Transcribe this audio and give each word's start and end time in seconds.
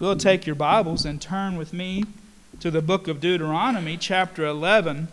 You'll 0.00 0.16
take 0.16 0.46
your 0.46 0.56
Bibles 0.56 1.04
and 1.04 1.20
turn 1.20 1.56
with 1.56 1.74
me 1.74 2.04
to 2.60 2.70
the 2.70 2.80
book 2.80 3.06
of 3.06 3.20
Deuteronomy, 3.20 3.98
chapter 3.98 4.46
11. 4.46 5.08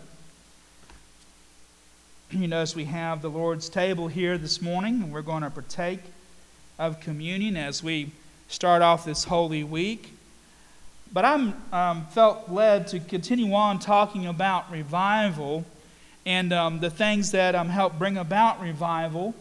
You 2.30 2.48
notice 2.48 2.74
we 2.74 2.86
have 2.86 3.20
the 3.20 3.28
Lord's 3.28 3.68
table 3.68 4.08
here 4.08 4.38
this 4.38 4.62
morning, 4.62 5.02
and 5.02 5.12
we're 5.12 5.20
going 5.20 5.42
to 5.42 5.50
partake 5.50 6.00
of 6.78 7.00
communion 7.00 7.54
as 7.54 7.82
we 7.84 8.12
start 8.48 8.80
off 8.80 9.04
this 9.04 9.24
holy 9.24 9.62
week. 9.62 10.14
But 11.12 11.26
I'm 11.26 11.62
um, 11.70 12.06
felt 12.06 12.50
led 12.50 12.88
to 12.88 12.98
continue 12.98 13.52
on 13.52 13.80
talking 13.80 14.24
about 14.24 14.72
revival 14.72 15.66
and 16.24 16.50
um, 16.50 16.80
the 16.80 16.88
things 16.88 17.32
that 17.32 17.54
um, 17.54 17.68
help 17.68 17.98
bring 17.98 18.16
about 18.16 18.58
revival. 18.62 19.34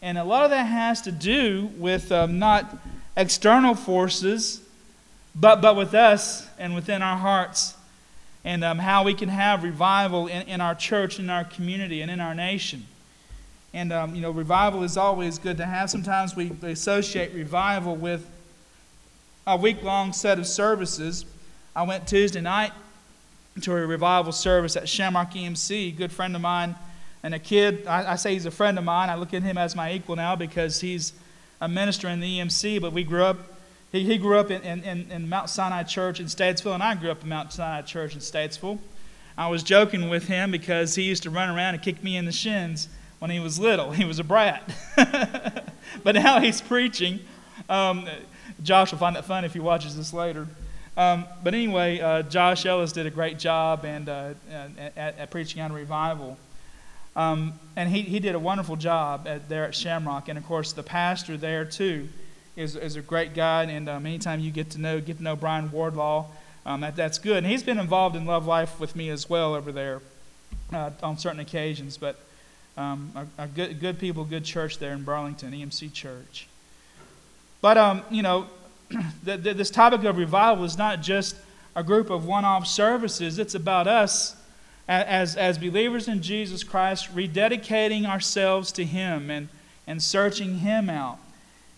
And 0.00 0.16
a 0.16 0.24
lot 0.24 0.44
of 0.44 0.50
that 0.52 0.64
has 0.64 1.02
to 1.02 1.12
do 1.12 1.68
with 1.76 2.10
um, 2.10 2.38
not 2.38 2.78
external 3.14 3.74
forces, 3.74 4.62
but, 5.34 5.60
but 5.60 5.76
with 5.76 5.94
us 5.94 6.48
and 6.58 6.74
within 6.74 7.02
our 7.02 7.16
hearts, 7.16 7.76
and 8.44 8.64
um, 8.64 8.78
how 8.78 9.04
we 9.04 9.14
can 9.14 9.28
have 9.28 9.62
revival 9.62 10.26
in, 10.26 10.42
in 10.48 10.60
our 10.60 10.74
church, 10.74 11.18
in 11.18 11.28
our 11.28 11.44
community, 11.44 12.00
and 12.00 12.10
in 12.10 12.20
our 12.20 12.34
nation. 12.34 12.86
And, 13.72 13.92
um, 13.92 14.14
you 14.14 14.22
know, 14.22 14.30
revival 14.30 14.82
is 14.82 14.96
always 14.96 15.38
good 15.38 15.58
to 15.58 15.66
have. 15.66 15.90
Sometimes 15.90 16.34
we 16.34 16.50
associate 16.62 17.34
revival 17.34 17.96
with 17.96 18.28
a 19.46 19.56
week 19.56 19.82
long 19.82 20.12
set 20.12 20.38
of 20.38 20.46
services. 20.46 21.24
I 21.76 21.82
went 21.82 22.08
Tuesday 22.08 22.40
night 22.40 22.72
to 23.60 23.76
a 23.76 23.86
revival 23.86 24.32
service 24.32 24.76
at 24.76 24.88
Shamrock 24.88 25.32
EMC. 25.32 25.88
A 25.88 25.90
good 25.92 26.12
friend 26.12 26.34
of 26.34 26.42
mine 26.42 26.74
and 27.22 27.34
a 27.34 27.38
kid, 27.38 27.86
I, 27.86 28.12
I, 28.12 28.16
say 28.16 28.32
he's 28.32 28.46
a 28.46 28.50
friend 28.50 28.78
of 28.78 28.84
mine. 28.84 29.10
I 29.10 29.14
look 29.16 29.34
at 29.34 29.42
him 29.42 29.58
as 29.58 29.76
my 29.76 29.92
equal 29.92 30.16
now 30.16 30.36
because 30.36 30.80
he's 30.80 31.12
a 31.60 31.68
minister 31.68 32.08
in 32.08 32.20
the 32.20 32.38
EMC, 32.38 32.80
but 32.80 32.92
we 32.92 33.04
grew 33.04 33.24
up, 33.24 33.38
he, 33.92 34.04
he 34.04 34.18
grew 34.18 34.38
up 34.38 34.50
in, 34.50 34.62
in, 34.62 35.10
in 35.10 35.28
Mount 35.28 35.50
Sinai 35.50 35.82
Church 35.82 36.20
in 36.20 36.26
Statesville, 36.26 36.74
and 36.74 36.82
I 36.82 36.94
grew 36.94 37.10
up 37.10 37.22
in 37.22 37.28
Mount 37.28 37.52
Sinai 37.52 37.82
Church 37.82 38.14
in 38.14 38.20
Statesville. 38.20 38.78
I 39.36 39.48
was 39.48 39.62
joking 39.62 40.08
with 40.08 40.28
him 40.28 40.50
because 40.50 40.94
he 40.94 41.02
used 41.02 41.22
to 41.24 41.30
run 41.30 41.48
around 41.48 41.74
and 41.74 41.82
kick 41.82 42.02
me 42.02 42.16
in 42.16 42.24
the 42.24 42.32
shins 42.32 42.88
when 43.18 43.30
he 43.30 43.40
was 43.40 43.58
little. 43.58 43.90
He 43.90 44.04
was 44.04 44.18
a 44.18 44.24
brat. 44.24 44.70
but 46.04 46.14
now 46.14 46.40
he's 46.40 46.60
preaching. 46.60 47.20
Um, 47.68 48.06
Josh 48.62 48.92
will 48.92 48.98
find 48.98 49.16
that 49.16 49.24
fun 49.24 49.44
if 49.44 49.52
he 49.54 49.60
watches 49.60 49.96
this 49.96 50.12
later. 50.12 50.46
Um, 50.96 51.24
but 51.42 51.54
anyway, 51.54 52.00
uh, 52.00 52.22
Josh 52.22 52.66
Ellis 52.66 52.92
did 52.92 53.06
a 53.06 53.10
great 53.10 53.38
job 53.38 53.84
and, 53.84 54.08
uh, 54.08 54.34
at, 54.50 55.18
at, 55.18 55.30
preaching 55.30 55.62
on 55.62 55.72
revival. 55.72 56.36
Um, 57.16 57.54
and 57.76 57.88
he, 57.88 58.02
he 58.02 58.20
did 58.20 58.34
a 58.34 58.38
wonderful 58.38 58.76
job 58.76 59.26
at, 59.26 59.48
there 59.48 59.64
at 59.64 59.74
Shamrock. 59.74 60.28
And 60.28 60.36
of 60.36 60.44
course, 60.46 60.72
the 60.72 60.82
pastor 60.82 61.36
there 61.36 61.64
too 61.64 62.08
is, 62.60 62.76
is 62.76 62.96
a 62.96 63.02
great 63.02 63.34
guy. 63.34 63.64
And 63.64 63.88
um, 63.88 64.06
anytime 64.06 64.40
you 64.40 64.50
get 64.50 64.70
to 64.70 64.80
know 64.80 65.00
get 65.00 65.16
to 65.18 65.22
know 65.22 65.36
Brian 65.36 65.70
Wardlaw, 65.72 66.26
um, 66.66 66.82
that, 66.82 66.94
that's 66.96 67.18
good. 67.18 67.38
And 67.38 67.46
he's 67.46 67.62
been 67.62 67.78
involved 67.78 68.16
in 68.16 68.26
Love 68.26 68.46
Life 68.46 68.78
with 68.78 68.94
me 68.94 69.08
as 69.08 69.28
well 69.28 69.54
over 69.54 69.72
there 69.72 70.02
uh, 70.72 70.90
on 71.02 71.18
certain 71.18 71.40
occasions. 71.40 71.96
But 71.96 72.16
um, 72.76 73.12
a, 73.14 73.44
a, 73.44 73.46
good, 73.46 73.80
good 73.80 73.98
people, 73.98 74.24
good 74.24 74.44
church 74.44 74.78
there 74.78 74.92
in 74.92 75.02
Burlington, 75.02 75.52
EMC 75.52 75.92
Church. 75.92 76.46
But, 77.60 77.76
um, 77.76 78.02
you 78.10 78.22
know, 78.22 78.46
the, 79.24 79.36
the, 79.36 79.54
this 79.54 79.70
topic 79.70 80.04
of 80.04 80.16
revival 80.16 80.64
is 80.64 80.78
not 80.78 81.02
just 81.02 81.36
a 81.74 81.82
group 81.82 82.10
of 82.10 82.26
one 82.26 82.44
off 82.44 82.66
services, 82.66 83.38
it's 83.38 83.54
about 83.54 83.86
us 83.86 84.36
as, 84.88 85.36
as 85.36 85.56
believers 85.56 86.08
in 86.08 86.20
Jesus 86.20 86.64
Christ 86.64 87.14
rededicating 87.14 88.06
ourselves 88.06 88.72
to 88.72 88.84
Him 88.84 89.30
and, 89.30 89.48
and 89.86 90.02
searching 90.02 90.58
Him 90.58 90.90
out. 90.90 91.18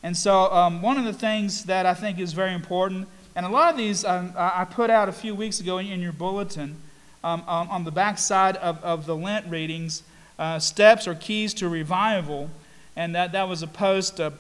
And 0.03 0.17
so, 0.17 0.53
um, 0.53 0.83
one 0.83 0.99
of 0.99 1.05
the 1.05 1.13
things 1.13 1.65
that 1.65 1.87
I 1.87 1.95
think 1.95 2.19
is 2.19 2.33
very 2.33 2.53
important, 2.55 3.09
and 3.37 3.47
a 3.47 3.49
lot 3.49 3.71
of 3.71 3.77
these 3.77 4.05
um, 4.05 4.33
I 4.37 4.65
put 4.65 4.91
out 4.91 5.09
a 5.09 5.13
few 5.13 5.35
weeks 5.35 5.61
ago 5.61 5.79
in, 5.79 5.87
in 5.87 6.01
your 6.01 6.13
bulletin 6.13 6.77
um, 7.23 7.45
on, 7.47 7.69
on, 7.69 7.85
the 7.85 7.93
back 7.93 8.19
side 8.19 8.57
of, 8.57 8.83
of 8.83 9.07
the 9.07 9.17
Lent 9.17 9.47
readings, 9.47 10.03
uh, 10.39 10.59
steps 10.59 11.07
or 11.07 11.15
keys 11.15 11.55
to 11.55 11.69
revival. 11.69 12.51
And 12.97 13.15
that, 13.15 13.33
that 13.33 13.49
was 13.49 13.63
a 13.63 13.67
post 13.67 14.21
uh, 14.21 14.33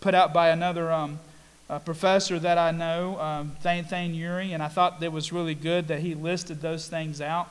put 0.00 0.14
out 0.14 0.32
by 0.32 0.48
another 0.48 0.90
um, 0.90 1.20
professor 1.84 2.38
that 2.38 2.58
I 2.58 2.72
know, 2.72 3.20
um, 3.20 3.52
Thane, 3.60 3.84
Thane 3.84 4.14
Ury, 4.14 4.52
and 4.52 4.62
I 4.62 4.68
thought 4.68 5.02
it 5.02 5.12
was 5.12 5.32
really 5.32 5.54
good 5.54 5.88
that 5.88 6.00
he 6.00 6.14
listed 6.14 6.60
those 6.60 6.88
things 6.88 7.20
out. 7.20 7.48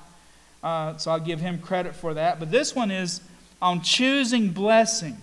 Uh, 0.61 0.97
so 0.97 1.11
I'll 1.11 1.19
give 1.19 1.39
him 1.39 1.59
credit 1.59 1.95
for 1.95 2.13
that. 2.15 2.39
But 2.39 2.51
this 2.51 2.75
one 2.75 2.91
is 2.91 3.21
on 3.61 3.81
choosing 3.81 4.49
blessing. 4.49 5.17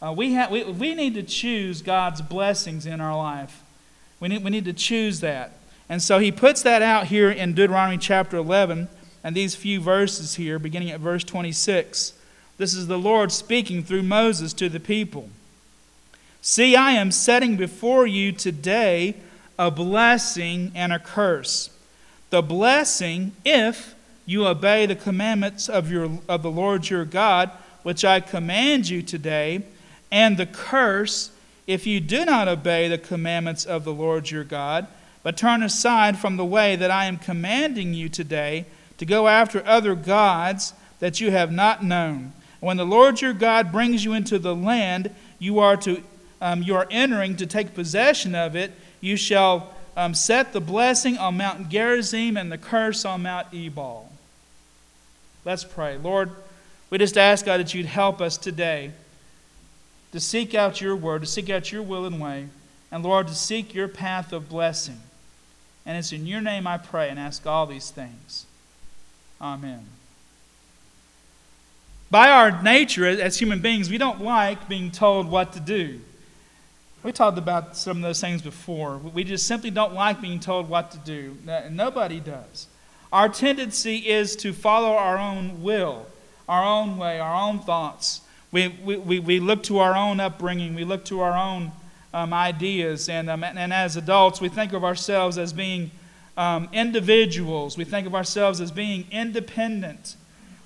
Uh, 0.00 0.12
we, 0.16 0.34
ha- 0.34 0.48
we, 0.50 0.64
we 0.64 0.94
need 0.94 1.14
to 1.14 1.22
choose 1.22 1.82
God's 1.82 2.20
blessings 2.20 2.86
in 2.86 3.00
our 3.00 3.16
life. 3.16 3.62
We 4.20 4.28
need, 4.28 4.44
we 4.44 4.50
need 4.50 4.64
to 4.66 4.72
choose 4.72 5.20
that. 5.20 5.52
And 5.88 6.02
so 6.02 6.18
he 6.18 6.32
puts 6.32 6.62
that 6.62 6.82
out 6.82 7.06
here 7.06 7.30
in 7.30 7.54
Deuteronomy 7.54 7.98
chapter 7.98 8.36
11 8.36 8.88
and 9.22 9.34
these 9.34 9.54
few 9.54 9.80
verses 9.80 10.34
here, 10.34 10.58
beginning 10.58 10.90
at 10.90 11.00
verse 11.00 11.24
26. 11.24 12.12
This 12.58 12.74
is 12.74 12.86
the 12.86 12.98
Lord 12.98 13.32
speaking 13.32 13.82
through 13.82 14.02
Moses 14.02 14.52
to 14.54 14.68
the 14.68 14.80
people. 14.80 15.28
See, 16.40 16.76
I 16.76 16.92
am 16.92 17.10
setting 17.10 17.56
before 17.56 18.06
you 18.06 18.32
today 18.32 19.16
a 19.58 19.70
blessing 19.70 20.72
and 20.74 20.92
a 20.92 20.98
curse. 20.98 21.70
The 22.30 22.42
blessing, 22.42 23.32
if 23.44 23.94
you 24.26 24.46
obey 24.46 24.86
the 24.86 24.94
commandments 24.94 25.68
of, 25.68 25.90
your, 25.90 26.18
of 26.28 26.42
the 26.42 26.50
Lord 26.50 26.88
your 26.88 27.04
God, 27.04 27.50
which 27.82 28.04
I 28.04 28.20
command 28.20 28.88
you 28.88 29.02
today, 29.02 29.62
and 30.10 30.36
the 30.36 30.46
curse, 30.46 31.30
if 31.66 31.86
you 31.86 32.00
do 32.00 32.24
not 32.24 32.48
obey 32.48 32.88
the 32.88 32.98
commandments 32.98 33.64
of 33.64 33.84
the 33.84 33.92
Lord 33.92 34.30
your 34.30 34.44
God, 34.44 34.86
but 35.22 35.36
turn 35.36 35.62
aside 35.62 36.18
from 36.18 36.36
the 36.36 36.44
way 36.44 36.76
that 36.76 36.90
I 36.90 37.06
am 37.06 37.16
commanding 37.16 37.94
you 37.94 38.08
today 38.08 38.66
to 38.98 39.04
go 39.04 39.28
after 39.28 39.66
other 39.66 39.94
gods 39.94 40.72
that 41.00 41.20
you 41.20 41.30
have 41.30 41.52
not 41.52 41.84
known. 41.84 42.32
When 42.60 42.76
the 42.76 42.86
Lord 42.86 43.20
your 43.20 43.32
God 43.32 43.72
brings 43.72 44.04
you 44.04 44.12
into 44.12 44.38
the 44.38 44.54
land 44.54 45.14
you 45.38 45.58
are 45.58 45.76
to 45.78 46.02
um, 46.40 46.62
you 46.62 46.76
are 46.76 46.86
entering 46.90 47.36
to 47.36 47.46
take 47.46 47.74
possession 47.74 48.34
of 48.34 48.54
it, 48.54 48.72
you 49.00 49.16
shall 49.16 49.74
um, 49.96 50.14
set 50.14 50.52
the 50.52 50.60
blessing 50.60 51.16
on 51.16 51.38
Mount 51.38 51.70
Gerizim 51.70 52.36
and 52.36 52.52
the 52.52 52.58
curse 52.58 53.04
on 53.04 53.22
Mount 53.22 53.48
Ebal. 53.54 54.10
Let's 55.44 55.64
pray. 55.64 55.96
Lord, 55.96 56.30
we 56.90 56.98
just 56.98 57.16
ask, 57.16 57.46
God, 57.46 57.60
that 57.60 57.72
you'd 57.72 57.86
help 57.86 58.20
us 58.20 58.36
today 58.36 58.92
to 60.16 60.20
seek 60.20 60.54
out 60.54 60.80
your 60.80 60.96
word, 60.96 61.20
to 61.20 61.26
seek 61.26 61.50
out 61.50 61.70
your 61.70 61.82
will 61.82 62.06
and 62.06 62.18
way, 62.18 62.48
and 62.90 63.04
Lord, 63.04 63.28
to 63.28 63.34
seek 63.34 63.74
your 63.74 63.86
path 63.86 64.32
of 64.32 64.48
blessing. 64.48 64.98
And 65.84 65.98
it's 65.98 66.10
in 66.10 66.26
your 66.26 66.40
name 66.40 66.66
I 66.66 66.78
pray 66.78 67.10
and 67.10 67.18
ask 67.18 67.46
all 67.46 67.66
these 67.66 67.90
things. 67.90 68.46
Amen. 69.42 69.84
By 72.10 72.30
our 72.30 72.62
nature 72.62 73.04
as 73.04 73.38
human 73.38 73.60
beings, 73.60 73.90
we 73.90 73.98
don't 73.98 74.22
like 74.22 74.70
being 74.70 74.90
told 74.90 75.30
what 75.30 75.52
to 75.52 75.60
do. 75.60 76.00
We 77.02 77.12
talked 77.12 77.36
about 77.36 77.76
some 77.76 77.98
of 77.98 78.02
those 78.02 78.22
things 78.22 78.40
before. 78.40 78.96
We 78.96 79.22
just 79.22 79.46
simply 79.46 79.70
don't 79.70 79.92
like 79.92 80.22
being 80.22 80.40
told 80.40 80.70
what 80.70 80.92
to 80.92 80.98
do. 80.98 81.36
Nobody 81.70 82.20
does. 82.20 82.68
Our 83.12 83.28
tendency 83.28 83.98
is 83.98 84.34
to 84.36 84.54
follow 84.54 84.96
our 84.96 85.18
own 85.18 85.62
will, 85.62 86.06
our 86.48 86.64
own 86.64 86.96
way, 86.96 87.20
our 87.20 87.34
own 87.34 87.58
thoughts. 87.58 88.22
We, 88.52 88.68
we, 88.68 89.18
we 89.18 89.40
look 89.40 89.62
to 89.64 89.78
our 89.78 89.94
own 89.94 90.20
upbringing, 90.20 90.74
we 90.74 90.84
look 90.84 91.04
to 91.06 91.20
our 91.20 91.36
own 91.36 91.72
um, 92.14 92.32
ideas, 92.32 93.08
and, 93.08 93.28
um, 93.28 93.44
and 93.44 93.72
as 93.72 93.96
adults, 93.96 94.40
we 94.40 94.48
think 94.48 94.72
of 94.72 94.84
ourselves 94.84 95.36
as 95.36 95.52
being 95.52 95.90
um, 96.36 96.68
individuals. 96.72 97.76
We 97.76 97.84
think 97.84 98.06
of 98.06 98.14
ourselves 98.14 98.60
as 98.60 98.70
being 98.70 99.06
independent. 99.10 100.16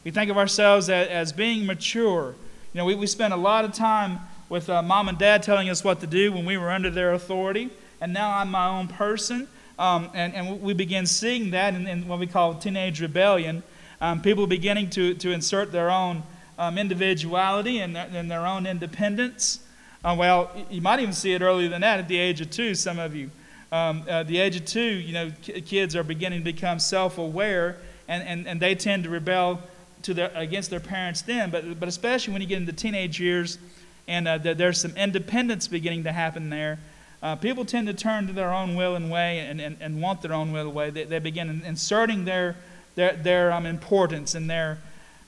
We 0.05 0.11
think 0.11 0.31
of 0.31 0.39
ourselves 0.39 0.89
as, 0.89 1.09
as 1.09 1.33
being 1.33 1.67
mature. 1.67 2.35
You 2.73 2.79
know, 2.79 2.85
we, 2.85 2.95
we 2.95 3.07
spend 3.07 3.33
a 3.33 3.37
lot 3.37 3.65
of 3.65 3.73
time 3.73 4.21
with 4.49 4.69
uh, 4.69 4.83
mom 4.83 5.09
and 5.09 5.19
dad 5.19 5.43
telling 5.43 5.69
us 5.69 5.83
what 5.83 6.01
to 6.01 6.07
do 6.07 6.33
when 6.33 6.45
we 6.45 6.57
were 6.57 6.71
under 6.71 6.91
their 6.91 7.15
authority, 7.15 7.71
and 8.01 8.13
now 8.13 8.37
I'm 8.37 8.51
my 8.51 8.69
own 8.69 8.89
person. 8.89 9.49
Um, 9.79 10.11
and, 10.13 10.35
and 10.35 10.61
we 10.61 10.75
begin 10.75 11.07
seeing 11.07 11.51
that 11.53 11.75
in, 11.75 11.87
in 11.87 12.07
what 12.07 12.19
we 12.19 12.27
call 12.27 12.55
teenage 12.55 13.01
rebellion. 13.01 13.63
Um, 14.01 14.21
people 14.21 14.47
beginning 14.47 14.91
to, 14.91 15.15
to 15.15 15.31
insert 15.31 15.73
their 15.73 15.91
own 15.91 16.23
um, 16.61 16.77
individuality 16.77 17.81
and 17.81 17.97
their, 17.97 18.07
and 18.13 18.31
their 18.31 18.47
own 18.47 18.67
independence. 18.67 19.61
Uh, 20.05 20.15
well, 20.17 20.51
you 20.71 20.83
might 20.83 21.01
even 21.01 21.15
see 21.15 21.33
it 21.33 21.41
earlier 21.41 21.69
than 21.69 21.81
that 21.81 21.99
at 21.99 22.07
the 22.07 22.19
age 22.19 22.41
of 22.41 22.51
two, 22.51 22.75
some 22.75 22.99
of 22.99 23.17
you. 23.17 23.31
Um, 23.73 24.05
at 24.07 24.27
the 24.27 24.39
age 24.39 24.57
of 24.57 24.67
two, 24.67 24.81
you 24.81 25.15
know, 25.15 25.31
kids 25.43 25.97
are 25.97 26.05
beginning 26.05 26.41
to 26.41 26.45
become 26.45 26.79
self 26.79 27.19
aware 27.19 27.79
and, 28.09 28.23
and, 28.25 28.47
and 28.47 28.61
they 28.61 28.75
tend 28.75 29.05
to 29.05 29.11
rebel 29.11 29.63
to 30.03 30.13
their, 30.13 30.31
against 30.35 30.69
their 30.69 30.81
parents 30.81 31.23
then. 31.23 31.51
But, 31.51 31.81
but 31.81 31.89
especially 31.89 32.33
when 32.33 32.43
you 32.43 32.49
get 32.49 32.59
into 32.59 32.73
teenage 32.73 33.19
years, 33.19 33.59
and 34.07 34.29
uh, 34.29 34.39
there's 34.39 34.81
some 34.81 34.95
independence 34.97 35.67
beginning 35.67 36.05
to 36.05 36.13
happen 36.13 36.51
there. 36.51 36.79
Uh, 37.23 37.37
people 37.37 37.65
tend 37.65 37.87
to 37.87 37.95
turn 37.95 38.27
to 38.27 38.33
their 38.33 38.53
own 38.53 38.75
will 38.75 38.97
and 38.97 39.11
way 39.11 39.39
and, 39.39 39.61
and, 39.61 39.77
and 39.81 40.03
want 40.03 40.21
their 40.21 40.35
own 40.35 40.53
will 40.53 40.67
and 40.67 40.75
way. 40.75 40.91
They, 40.91 41.05
they 41.05 41.19
begin 41.21 41.63
inserting 41.65 42.25
their, 42.25 42.57
their, 42.97 43.15
their 43.15 43.53
um, 43.53 43.67
importance 43.67 44.35
and 44.35 44.51
their, 44.51 44.79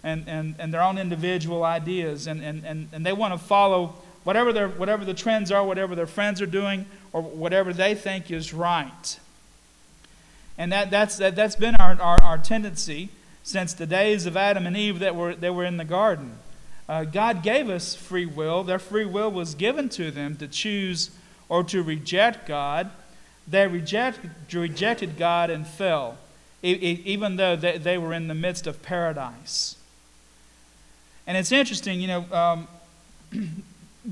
and, 0.03 0.29
and, 0.29 0.55
and 0.59 0.73
their 0.75 0.83
own 0.83 0.99
individual 0.99 1.65
ideas, 1.65 2.27
and, 2.27 2.43
and, 2.43 2.65
and, 2.65 2.89
and 2.93 3.07
they 3.07 3.13
want 3.13 3.33
to 3.35 3.39
follow 3.39 3.95
whatever, 4.25 4.53
their, 4.53 4.69
whatever 4.69 5.05
the 5.05 5.15
trends 5.15 5.51
are, 5.51 5.65
whatever 5.65 5.95
their 5.95 6.07
friends 6.07 6.41
are 6.41 6.47
doing, 6.47 6.87
or 7.13 7.23
whatever 7.23 7.73
they 7.73 7.95
think 7.95 8.31
is 8.31 8.53
right. 8.53 9.19
And 10.59 10.73
that, 10.73 10.91
that's, 10.91 11.17
that, 11.17 11.35
that's 11.35 11.57
been 11.57 11.75
our, 11.77 12.01
our, 12.01 12.23
our 12.23 12.39
tendency 12.39 13.11
since 13.43 13.75
the 13.75 13.87
days 13.87 14.27
of 14.27 14.37
Adam 14.37 14.67
and 14.67 14.77
Eve 14.77 14.99
that 15.01 15.17
were, 15.17 15.35
that 15.35 15.55
were 15.55 15.65
in 15.65 15.77
the 15.77 15.85
garden. 15.85 16.39
Uh, 16.89 17.05
God 17.05 17.43
gave 17.43 17.69
us 17.69 17.95
free 17.95 18.27
will. 18.27 18.63
Their 18.65 18.79
free 18.79 19.05
will 19.05 19.31
was 19.31 19.55
given 19.55 19.89
to 19.91 20.11
them 20.11 20.37
to 20.37 20.49
choose 20.49 21.11
or 21.49 21.65
to 21.65 21.83
reject 21.83 22.47
God. 22.47 22.91
They 23.49 23.67
reject, 23.67 24.21
rejected 24.53 25.17
God 25.17 25.51
and 25.51 25.67
fell, 25.67 26.19
even 26.63 27.37
though 27.37 27.57
they, 27.57 27.79
they 27.79 27.99
were 27.99 28.13
in 28.13 28.29
the 28.29 28.35
midst 28.35 28.67
of 28.67 28.83
paradise. 28.83 29.77
And 31.27 31.37
it's 31.37 31.53
interesting, 31.53 32.01
you 32.01 32.09
know, 32.09 32.25
um, 32.33 32.69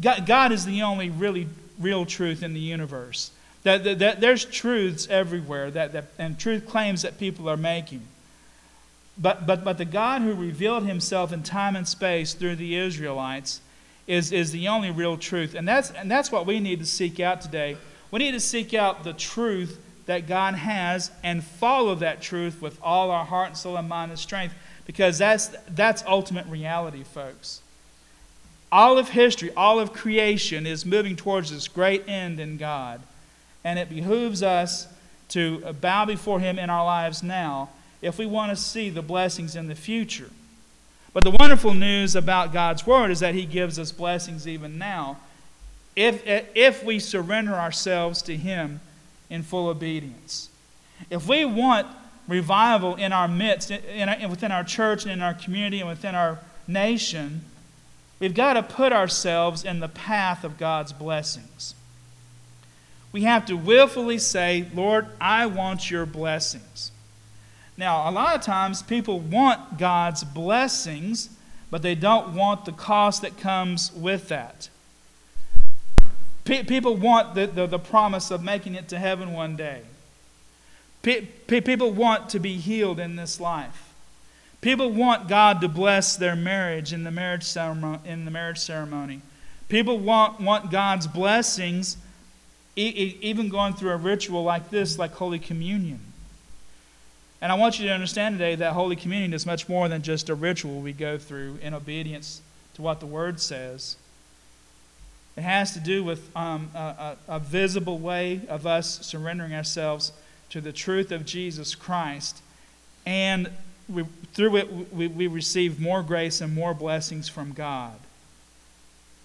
God, 0.01 0.27
God, 0.27 0.53
is 0.53 0.65
the 0.65 0.83
only 0.83 1.11
really 1.11 1.49
real 1.79 2.07
truth 2.07 2.43
in 2.43 2.55
the 2.55 2.61
universe. 2.61 3.33
That, 3.63 3.85
that, 3.85 3.99
that 3.99 4.21
there's 4.21 4.45
truths 4.45 5.09
everywhere, 5.09 5.71
that, 5.71 5.93
that, 5.93 6.07
and 6.19 6.39
truth 6.39 6.67
claims 6.67 7.03
that 7.03 7.19
people 7.19 7.49
are 7.49 7.57
making. 7.57 8.03
But, 9.19 9.47
but, 9.47 9.65
but 9.65 9.77
the 9.77 9.85
God 9.85 10.23
who 10.23 10.35
revealed 10.35 10.87
himself 10.87 11.33
in 11.33 11.43
time 11.43 11.77
and 11.77 11.87
space 11.87 12.33
through 12.33 12.57
the 12.57 12.77
Israelites 12.77 13.61
is, 14.07 14.33
is 14.33 14.51
the 14.51 14.69
only 14.69 14.91
real 14.91 15.19
truth. 15.19 15.55
And 15.55 15.69
that's, 15.69 15.91
and 15.91 16.11
that's 16.11 16.33
what 16.33 16.47
we 16.47 16.59
need 16.59 16.79
to 16.79 16.87
seek 16.87 17.21
out 17.21 17.43
today. 17.43 17.77
We 18.11 18.19
need 18.19 18.33
to 18.33 18.41
seek 18.41 18.73
out 18.73 19.05
the 19.05 19.13
truth 19.13 19.79
that 20.07 20.27
God 20.27 20.55
has 20.55 21.11
and 21.23 21.45
follow 21.45 21.95
that 21.97 22.23
truth 22.23 22.63
with 22.63 22.79
all 22.83 23.11
our 23.11 23.25
heart 23.25 23.49
and 23.49 23.57
soul 23.57 23.77
and 23.77 23.89
mind 23.89 24.11
and 24.11 24.19
strength 24.19 24.55
because 24.91 25.19
that's, 25.19 25.51
that's 25.69 26.03
ultimate 26.05 26.45
reality, 26.49 27.05
folks. 27.05 27.63
All 28.73 28.99
of 28.99 29.11
history, 29.11 29.53
all 29.57 29.79
of 29.79 29.93
creation 29.93 30.67
is 30.67 30.85
moving 30.85 31.15
towards 31.15 31.53
this 31.53 31.69
great 31.69 32.09
end 32.09 32.41
in 32.41 32.57
God. 32.57 33.01
And 33.63 33.79
it 33.79 33.89
behooves 33.89 34.43
us 34.43 34.89
to 35.29 35.61
bow 35.75 36.07
before 36.07 36.41
Him 36.41 36.59
in 36.59 36.71
our 36.71 36.85
lives 36.85 37.23
now 37.23 37.69
if 38.03 38.19
we 38.19 38.27
want 38.27 38.51
to 38.51 38.57
see 38.57 38.91
the 38.91 39.01
blessings 39.01 39.55
in 39.55 39.69
the 39.69 39.77
future. 39.77 40.31
But 41.13 41.23
the 41.23 41.37
wonderful 41.39 41.73
news 41.73 42.17
about 42.17 42.53
God's 42.53 42.85
Word 42.85 43.13
is 43.13 43.21
that 43.21 43.37
He 43.37 43.47
gives 43.47 43.79
us 43.79 43.93
blessings 43.93 44.49
even 44.49 44.77
now 44.77 45.19
if, 45.95 46.21
if 46.27 46.83
we 46.83 46.99
surrender 46.99 47.55
ourselves 47.55 48.23
to 48.23 48.37
Him 48.37 48.81
in 49.29 49.45
full 49.45 49.69
obedience. 49.69 50.49
If 51.11 51.29
we 51.29 51.45
want 51.45 51.87
revival 52.31 52.95
in 52.95 53.13
our 53.13 53.29
midst, 53.29 53.71
in 53.71 54.09
our, 54.09 54.29
within 54.29 54.53
our 54.53 54.65
church 54.65 55.03
and 55.03 55.13
in 55.13 55.21
our 55.21 55.35
community 55.35 55.81
and 55.81 55.89
within 55.89 56.15
our 56.15 56.39
nation, 56.67 57.43
we've 58.21 58.35
got 58.35 58.55
to 58.55 58.63
put 58.63 58.93
ourselves 58.93 59.65
in 59.65 59.81
the 59.81 59.89
path 59.89 60.45
of 60.45 60.57
God's 60.57 60.93
blessings. 60.93 61.75
We 63.13 63.23
have 63.25 63.45
to 63.47 63.55
willfully 63.57 64.19
say, 64.19 64.69
Lord, 64.73 65.09
I 65.21 65.47
want 65.47 65.91
your 65.91 66.07
blessings. 66.07 66.93
Now, 67.77 68.09
a 68.09 68.13
lot 68.13 68.37
of 68.37 68.43
times 68.43 68.83
people 68.83 69.19
want 69.19 69.79
God's 69.79 70.23
blessings, 70.23 71.31
but 71.71 71.83
they 71.83 71.97
don't 71.97 72.35
want 72.35 72.65
the 72.65 72.73
cost 72.73 73.23
that 73.23 73.39
comes 73.39 73.93
with 73.93 74.29
that. 74.29 74.69
people 76.45 76.95
want 76.97 77.35
the, 77.35 77.49
the, 77.49 77.67
the, 77.67 77.79
promise 77.79 78.31
of 78.31 78.45
making 78.45 78.77
it 78.77 78.89
to 78.89 78.99
heaven 78.99 79.33
one 79.33 79.57
day. 79.57 79.83
People 81.03 81.93
want 81.93 82.31
to 82.31 82.39
be 82.39 82.57
healed 82.57 83.01
in 83.01 83.17
this 83.17 83.41
life. 83.41 83.93
People 84.61 84.91
want 84.91 85.29
God 85.29 85.61
to 85.63 85.69
bless 85.69 86.17
their 86.17 86.37
marriage 86.37 86.93
in 86.93 87.05
the 87.05 87.11
marriage 87.11 87.45
ceremony. 87.45 88.01
In 88.05 88.25
the 88.25 88.31
marriage 88.31 88.59
ceremony. 88.59 89.23
People 89.69 89.99
want, 89.99 90.41
want 90.41 90.71
God's 90.71 91.07
blessings 91.07 91.97
even 92.77 93.49
going 93.49 93.75
through 93.75 93.91
a 93.91 93.97
ritual 93.97 94.43
like 94.43 94.71
this, 94.71 94.99
like 94.99 95.13
Holy 95.13 95.39
Communion. 95.39 96.01
And 97.43 97.51
I 97.51 97.55
want 97.55 97.79
you 97.79 97.87
to 97.87 97.95
understand 97.95 98.35
today 98.35 98.55
that 98.57 98.75
Holy 98.75 98.97
Communion 98.97 99.33
is 99.33 99.47
much 99.47 99.69
more 99.69 99.89
than 99.89 100.03
just 100.03 100.29
a 100.29 100.35
ritual 100.35 100.81
we 100.81 100.93
go 100.93 101.19
through 101.19 101.59
in 101.63 101.73
obedience 101.73 102.43
to 102.75 102.83
what 102.83 103.01
the 103.01 103.07
Word 103.07 103.41
says. 103.41 103.97
It 105.37 105.43
has 105.43 105.73
to 105.73 105.81
do 105.81 106.05
with 106.05 106.35
um, 106.37 106.71
a, 106.75 106.79
a, 106.79 107.17
a, 107.29 107.39
visible 107.39 107.99
way 107.99 108.43
of 108.49 108.67
us 108.67 109.07
surrendering 109.07 109.55
ourselves 109.55 110.13
to 110.51 110.61
the 110.61 110.73
truth 110.73 111.11
of 111.11 111.25
Jesus 111.25 111.75
Christ. 111.75 112.43
And 113.07 113.51
we, 113.89 114.05
through 114.35 114.57
it, 114.57 114.93
we, 114.93 115.07
we 115.09 115.27
receive 115.27 115.81
more 115.81 116.03
grace 116.03 116.41
and 116.41 116.55
more 116.55 116.75
blessings 116.75 117.29
from 117.29 117.53
God. 117.53 117.99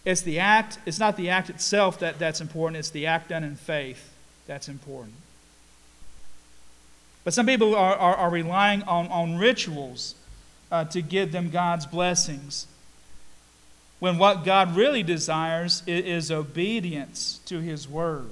It's 0.05 0.21
the 0.21 0.39
act, 0.39 0.77
it's 0.85 0.99
not 0.99 1.17
the 1.17 1.29
act 1.29 1.49
itself 1.49 1.99
that, 1.99 2.19
that's 2.19 2.41
important, 2.41 2.77
it's 2.77 2.91
the 2.91 3.07
act 3.07 3.29
done 3.29 3.43
in 3.43 3.55
faith 3.55 4.11
that's 4.47 4.69
important. 4.69 5.15
But 7.23 7.33
some 7.33 7.47
people 7.47 7.75
are, 7.75 7.95
are, 7.95 8.15
are 8.15 8.29
relying 8.29 8.83
on, 8.83 9.07
on 9.07 9.37
rituals 9.37 10.13
uh, 10.71 10.85
to 10.85 11.01
give 11.01 11.31
them 11.31 11.49
God's 11.49 11.87
blessings. 11.87 12.67
When 13.99 14.19
what 14.19 14.43
God 14.43 14.75
really 14.75 15.01
desires 15.01 15.81
is, 15.87 16.05
is 16.05 16.31
obedience 16.31 17.39
to 17.45 17.59
His 17.59 17.87
Word. 17.87 18.29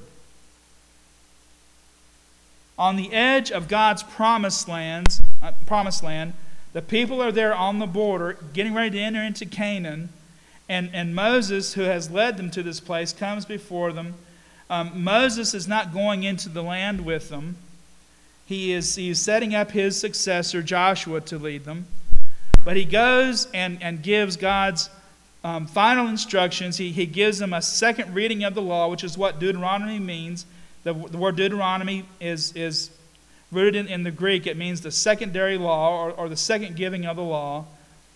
On 2.77 2.95
the 2.95 3.13
edge 3.13 3.51
of 3.51 3.67
God's 3.67 4.03
promised, 4.03 4.67
lands, 4.67 5.21
uh, 5.41 5.51
promised 5.65 6.03
land, 6.03 6.33
the 6.73 6.81
people 6.81 7.21
are 7.21 7.31
there 7.31 7.53
on 7.53 7.79
the 7.79 7.85
border, 7.85 8.37
getting 8.53 8.73
ready 8.73 8.91
to 8.91 8.99
enter 8.99 9.21
into 9.21 9.45
Canaan. 9.45 10.09
And, 10.67 10.89
and 10.93 11.13
Moses, 11.13 11.73
who 11.73 11.81
has 11.81 12.09
led 12.09 12.37
them 12.37 12.49
to 12.51 12.63
this 12.63 12.79
place, 12.79 13.13
comes 13.13 13.45
before 13.45 13.91
them. 13.93 14.15
Um, 14.69 15.03
Moses 15.03 15.53
is 15.53 15.67
not 15.67 15.93
going 15.93 16.23
into 16.23 16.49
the 16.49 16.63
land 16.63 17.05
with 17.05 17.29
them. 17.29 17.57
He 18.45 18.71
is, 18.71 18.95
he 18.95 19.09
is 19.09 19.19
setting 19.19 19.53
up 19.53 19.71
his 19.71 19.99
successor, 19.99 20.63
Joshua, 20.63 21.21
to 21.21 21.37
lead 21.37 21.65
them. 21.65 21.85
But 22.65 22.75
he 22.75 22.85
goes 22.85 23.47
and, 23.53 23.77
and 23.83 24.01
gives 24.01 24.35
God's 24.35 24.89
um, 25.43 25.67
final 25.67 26.07
instructions. 26.07 26.77
He, 26.77 26.91
he 26.91 27.05
gives 27.05 27.39
them 27.39 27.53
a 27.53 27.61
second 27.61 28.15
reading 28.15 28.43
of 28.43 28.55
the 28.55 28.61
law, 28.61 28.87
which 28.87 29.03
is 29.03 29.17
what 29.17 29.39
Deuteronomy 29.39 29.99
means. 29.99 30.45
The, 30.83 30.93
the 30.93 31.17
word 31.17 31.35
Deuteronomy 31.35 32.05
is, 32.19 32.51
is 32.53 32.89
rooted 33.51 33.75
in, 33.75 33.87
in 33.87 34.03
the 34.03 34.11
Greek. 34.11 34.47
It 34.47 34.57
means 34.57 34.81
the 34.81 34.91
secondary 34.91 35.57
law 35.57 36.03
or, 36.03 36.11
or 36.11 36.29
the 36.29 36.37
second 36.37 36.75
giving 36.75 37.05
of 37.05 37.15
the 37.15 37.23
law. 37.23 37.65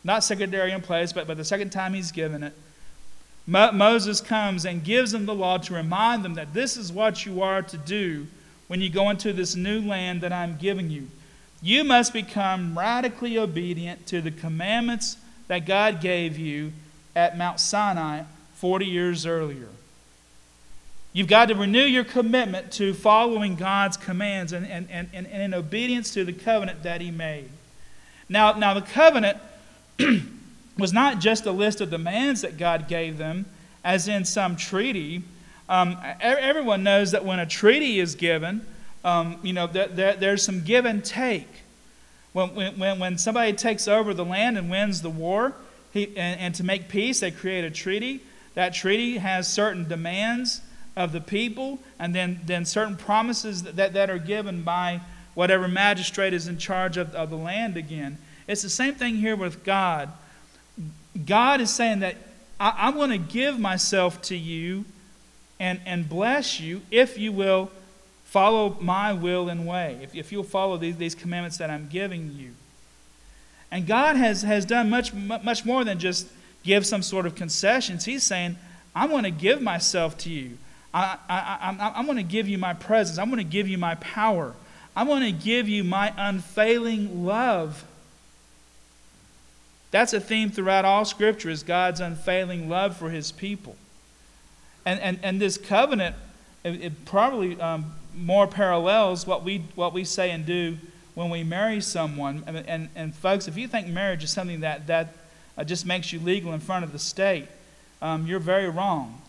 Not 0.03 0.23
secondary 0.23 0.71
in 0.71 0.81
place, 0.81 1.13
but, 1.13 1.27
but 1.27 1.37
the 1.37 1.45
second 1.45 1.71
time 1.71 1.93
he's 1.93 2.11
given 2.11 2.43
it. 2.43 2.53
Mo- 3.45 3.71
Moses 3.71 4.19
comes 4.19 4.65
and 4.65 4.83
gives 4.83 5.11
them 5.11 5.25
the 5.25 5.33
law 5.33 5.57
to 5.57 5.73
remind 5.73 6.23
them 6.23 6.33
that 6.35 6.53
this 6.53 6.75
is 6.75 6.92
what 6.92 7.25
you 7.25 7.42
are 7.42 7.61
to 7.61 7.77
do 7.77 8.27
when 8.68 8.81
you 8.81 8.89
go 8.89 9.09
into 9.09 9.31
this 9.31 9.56
new 9.56 9.81
land 9.81 10.21
that 10.21 10.33
I'm 10.33 10.57
giving 10.57 10.89
you. 10.89 11.07
You 11.61 11.83
must 11.83 12.13
become 12.13 12.77
radically 12.77 13.37
obedient 13.37 14.06
to 14.07 14.21
the 14.21 14.31
commandments 14.31 15.18
that 15.47 15.65
God 15.65 16.01
gave 16.01 16.37
you 16.37 16.73
at 17.15 17.37
Mount 17.37 17.59
Sinai 17.59 18.23
40 18.56 18.85
years 18.85 19.25
earlier. 19.25 19.69
You've 21.18 21.28
got 21.28 21.47
to 21.47 21.56
renew 21.56 21.81
your 21.81 22.04
commitment 22.04 22.71
to 22.74 22.94
following 22.94 23.56
God's 23.56 23.97
commands 23.97 24.54
and, 24.54 24.68
and, 24.68 24.88
and, 24.92 25.09
and 25.12 25.26
in 25.28 25.52
obedience 25.56 26.14
to 26.14 26.24
the 26.24 26.31
covenant 26.31 26.83
that 26.83 27.02
He 27.02 27.09
made. 27.09 27.50
Now, 28.30 28.52
now 28.54 28.76
the 28.76 28.83
covenant 28.83 29.40
was 30.78 30.94
not 30.94 31.18
just 31.18 31.47
a 31.47 31.52
list 31.52 31.81
of 31.81 31.90
demands 31.90 32.42
that 32.42 32.59
God 32.59 32.88
gave 32.88 33.18
them, 33.18 33.47
as 33.83 34.07
in 34.07 34.26
some 34.26 34.56
treaty 34.57 35.24
um, 35.68 35.97
everyone 36.21 36.83
knows 36.83 37.09
that 37.14 37.26
when 37.26 37.40
a 37.40 37.47
treaty 37.47 38.00
is 38.00 38.14
given, 38.14 38.64
um, 39.04 39.40
you 39.42 39.54
know, 39.54 39.66
there, 39.66 39.88
there, 39.88 40.16
there's 40.16 40.44
some 40.44 40.64
give 40.64 40.86
and 40.86 41.04
take. 41.04 41.50
When, 42.33 42.78
when, 42.78 43.00
when 43.00 43.18
somebody 43.18 43.54
takes 43.54 43.88
over 43.88 44.14
the 44.14 44.24
land 44.24 44.56
and 44.56 44.69
wins 44.69 45.02
the 45.02 45.09
war, 45.09 45.56
he, 45.92 46.16
and, 46.16 46.40
and 46.40 46.54
to 46.54 46.64
make 46.64 46.90
peace, 46.90 47.21
they 47.21 47.31
create 47.31 47.66
a 47.66 47.71
treaty. 47.71 48.21
That 48.54 48.76
treaty 48.76 49.18
has 49.18 49.52
certain 49.52 49.88
demands 49.88 50.62
of 50.97 51.11
the 51.11 51.21
people, 51.21 51.80
and 51.99 52.13
then, 52.13 52.42
then 52.45 52.66
certain 52.66 52.97
promises 52.97 53.63
that, 53.63 53.94
that 53.94 54.09
are 54.09 54.18
given 54.18 54.63
by 54.63 54.99
whatever 55.35 55.68
magistrate 55.68 56.33
is 56.33 56.47
in 56.47 56.57
charge 56.57 56.97
of, 56.97 57.13
of 57.13 57.30
the 57.30 57.37
land 57.37 57.77
again. 57.77 58.18
It's 58.47 58.63
the 58.63 58.69
same 58.69 58.95
thing 58.95 59.16
here 59.16 59.35
with 59.35 59.63
God. 59.63 60.11
God 61.25 61.61
is 61.61 61.69
saying 61.69 61.99
that 61.99 62.16
I, 62.59 62.73
I'm 62.77 62.95
going 62.95 63.11
to 63.11 63.18
give 63.18 63.59
myself 63.59 64.21
to 64.23 64.35
you 64.35 64.85
and, 65.59 65.80
and 65.85 66.09
bless 66.09 66.59
you 66.59 66.81
if 66.89 67.18
you 67.18 67.31
will 67.31 67.71
follow 68.25 68.77
my 68.81 69.13
will 69.13 69.47
and 69.47 69.68
way, 69.68 69.99
if, 70.01 70.16
if 70.16 70.31
you'll 70.31 70.44
follow 70.44 70.77
these, 70.77 70.97
these 70.97 71.16
commandments 71.16 71.57
that 71.57 71.69
I'm 71.69 71.87
giving 71.87 72.33
you. 72.35 72.54
And 73.71 73.85
God 73.85 74.16
has, 74.16 74.42
has 74.42 74.66
done 74.66 74.89
much, 74.89 75.13
much 75.13 75.66
more 75.66 75.83
than 75.83 75.99
just 75.99 76.27
give 76.63 76.85
some 76.85 77.04
sort 77.04 77.25
of 77.25 77.35
concessions. 77.35 78.06
He's 78.06 78.23
saying, 78.23 78.57
I'm 78.95 79.09
going 79.09 79.23
to 79.23 79.31
give 79.31 79.61
myself 79.61 80.18
to 80.19 80.30
you. 80.31 80.57
I, 80.94 81.17
I, 81.29 81.75
I, 81.79 81.94
I'm 81.95 82.06
going 82.06 82.17
to 82.17 82.23
give 82.23 82.47
you 82.47 82.57
my 82.57 82.73
presence. 82.73 83.17
I'm 83.17 83.29
going 83.29 83.37
to 83.37 83.44
give 83.44 83.67
you 83.67 83.77
my 83.77 83.95
power. 83.95 84.53
I'm 84.95 85.07
going 85.07 85.23
to 85.23 85.31
give 85.31 85.69
you 85.69 85.83
my 85.83 86.13
unfailing 86.17 87.25
love. 87.25 87.85
That's 89.91 90.13
a 90.13 90.19
theme 90.19 90.49
throughout 90.49 90.85
all 90.85 91.06
Scripture 91.06 91.49
is 91.49 91.63
God's 91.63 91.99
unfailing 91.99 92.67
love 92.67 92.97
for 92.97 93.09
his 93.09 93.31
people. 93.31 93.75
And, 94.85 94.99
and, 94.99 95.19
and 95.21 95.41
this 95.41 95.57
covenant, 95.57 96.15
it, 96.63 96.81
it 96.81 97.06
probably 97.06 97.59
um, 97.59 97.94
more 98.15 98.47
parallels 98.47 99.27
what 99.27 99.44
we, 99.44 99.63
what 99.75 99.94
we 99.94 100.03
say 100.03 100.31
and 100.31 100.45
do 100.45 100.77
when 101.13 101.29
we 101.29 101.44
marry 101.44 101.81
someone. 101.81 102.44
And, 102.47 102.57
and, 102.57 102.89
and 102.95 103.15
folks, 103.15 103.47
if 103.47 103.57
you 103.57 103.67
think 103.67 103.87
marriage 103.87 104.23
is 104.23 104.31
something 104.31 104.61
that, 104.61 104.87
that 104.87 105.13
uh, 105.57 105.63
just 105.63 105.85
makes 105.85 106.11
you 106.11 106.19
legal 106.19 106.53
in 106.53 106.59
front 106.59 106.83
of 106.83 106.91
the 106.91 106.99
state, 106.99 107.47
um, 108.01 108.27
you're 108.27 108.39
very 108.39 108.69
wrong. 108.69 109.21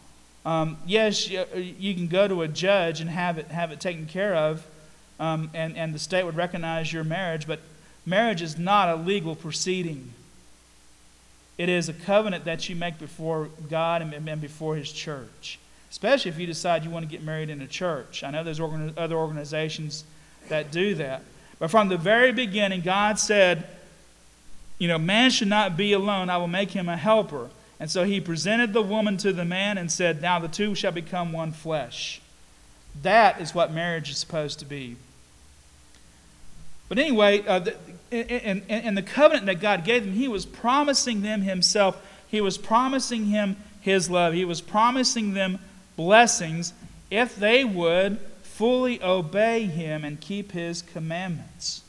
Um, 0.45 0.78
yes, 0.87 1.28
you, 1.28 1.45
you, 1.54 1.95
can 1.95 2.07
go 2.07 2.26
to 2.26 2.42
a 2.42 2.49
judge 2.49 3.00
and 3.00 3.11
have 3.11 3.38
it, 3.38 3.49
have 3.49 3.71
it 3.71 3.80
taken 3.80 4.07
care 4.07 4.35
of, 4.35 4.66
um, 5.21 5.50
and, 5.52 5.76
and 5.76 5.95
the 5.95 5.99
state 5.99 6.25
would 6.25 6.37
recognize 6.37 6.92
your 6.92 7.04
marriage, 7.04 7.47
but 7.47 7.61
marriage 8.07 8.40
is 8.40 8.57
not 8.59 8.88
a 8.88 8.97
legal 8.97 9.35
proceeding. 9.35 10.12
It 11.59 11.68
is 11.68 11.88
a 11.88 11.92
covenant 11.92 12.45
that 12.45 12.68
you 12.68 12.76
make 12.76 12.99
before 12.99 13.49
God 13.68 14.00
and, 14.00 14.28
and 14.28 14.40
before 14.40 14.76
His 14.76 14.92
church, 14.92 15.59
especially 15.90 16.30
if 16.30 16.38
you 16.38 16.47
decide 16.47 16.85
you 16.85 16.90
want 16.90 17.04
to 17.04 17.11
get 17.11 17.23
married 17.23 17.50
in 17.50 17.61
a 17.61 17.66
church. 17.66 18.23
I 18.23 18.30
know 18.30 18.45
there's 18.45 18.61
organ- 18.61 18.95
other 18.97 19.16
organizations 19.16 20.04
that 20.49 20.71
do 20.71 20.95
that. 20.95 21.23
But 21.59 21.71
from 21.71 21.88
the 21.88 21.97
very 21.97 22.33
beginning, 22.33 22.83
God 22.83 23.18
said, 23.18 23.66
you 24.78 24.87
know, 24.87 24.99
man 24.99 25.30
should 25.30 25.49
not 25.49 25.76
be 25.76 25.92
alone. 25.92 26.30
I 26.30 26.37
will 26.37 26.47
make 26.47 26.71
him 26.71 26.88
a 26.88 26.97
helper. 26.97 27.50
And 27.80 27.90
so 27.90 28.04
he 28.04 28.20
presented 28.20 28.73
the 28.73 28.82
woman 28.82 29.16
to 29.18 29.32
the 29.32 29.44
man 29.44 29.78
and 29.78 29.90
said, 29.90 30.20
Now 30.20 30.38
the 30.38 30.49
two 30.49 30.75
shall 30.75 30.92
become 30.92 31.32
one 31.32 31.52
flesh. 31.52 32.20
That 33.02 33.40
is 33.40 33.54
what 33.54 33.73
marriage 33.73 34.11
is 34.11 34.18
supposed 34.18 34.58
to 34.58 34.64
be. 34.64 34.97
But 36.88 36.99
anyway, 36.99 37.44
uh, 37.47 37.61
the, 37.61 37.76
in, 38.11 38.62
in, 38.68 38.85
in 38.85 38.94
the 38.94 39.02
covenant 39.02 39.47
that 39.47 39.61
God 39.61 39.85
gave 39.85 40.04
them, 40.04 40.14
He 40.14 40.26
was 40.28 40.47
promising 40.47 41.23
them 41.23 41.42
Himself. 41.42 42.02
He 42.28 42.40
was 42.40 42.58
promising 42.58 43.26
him 43.26 43.56
His 43.80 44.11
love. 44.11 44.32
He 44.35 44.44
was 44.44 44.61
promising 44.61 45.35
them 45.35 45.58
blessings 45.97 46.73
if 47.11 47.37
they 47.37 47.64
would 47.64 48.18
fully 48.42 49.02
obey 49.02 49.66
Him 49.66 50.04
and 50.04 50.20
keep 50.20 50.52
His 50.52 50.82
commandments. 50.82 51.82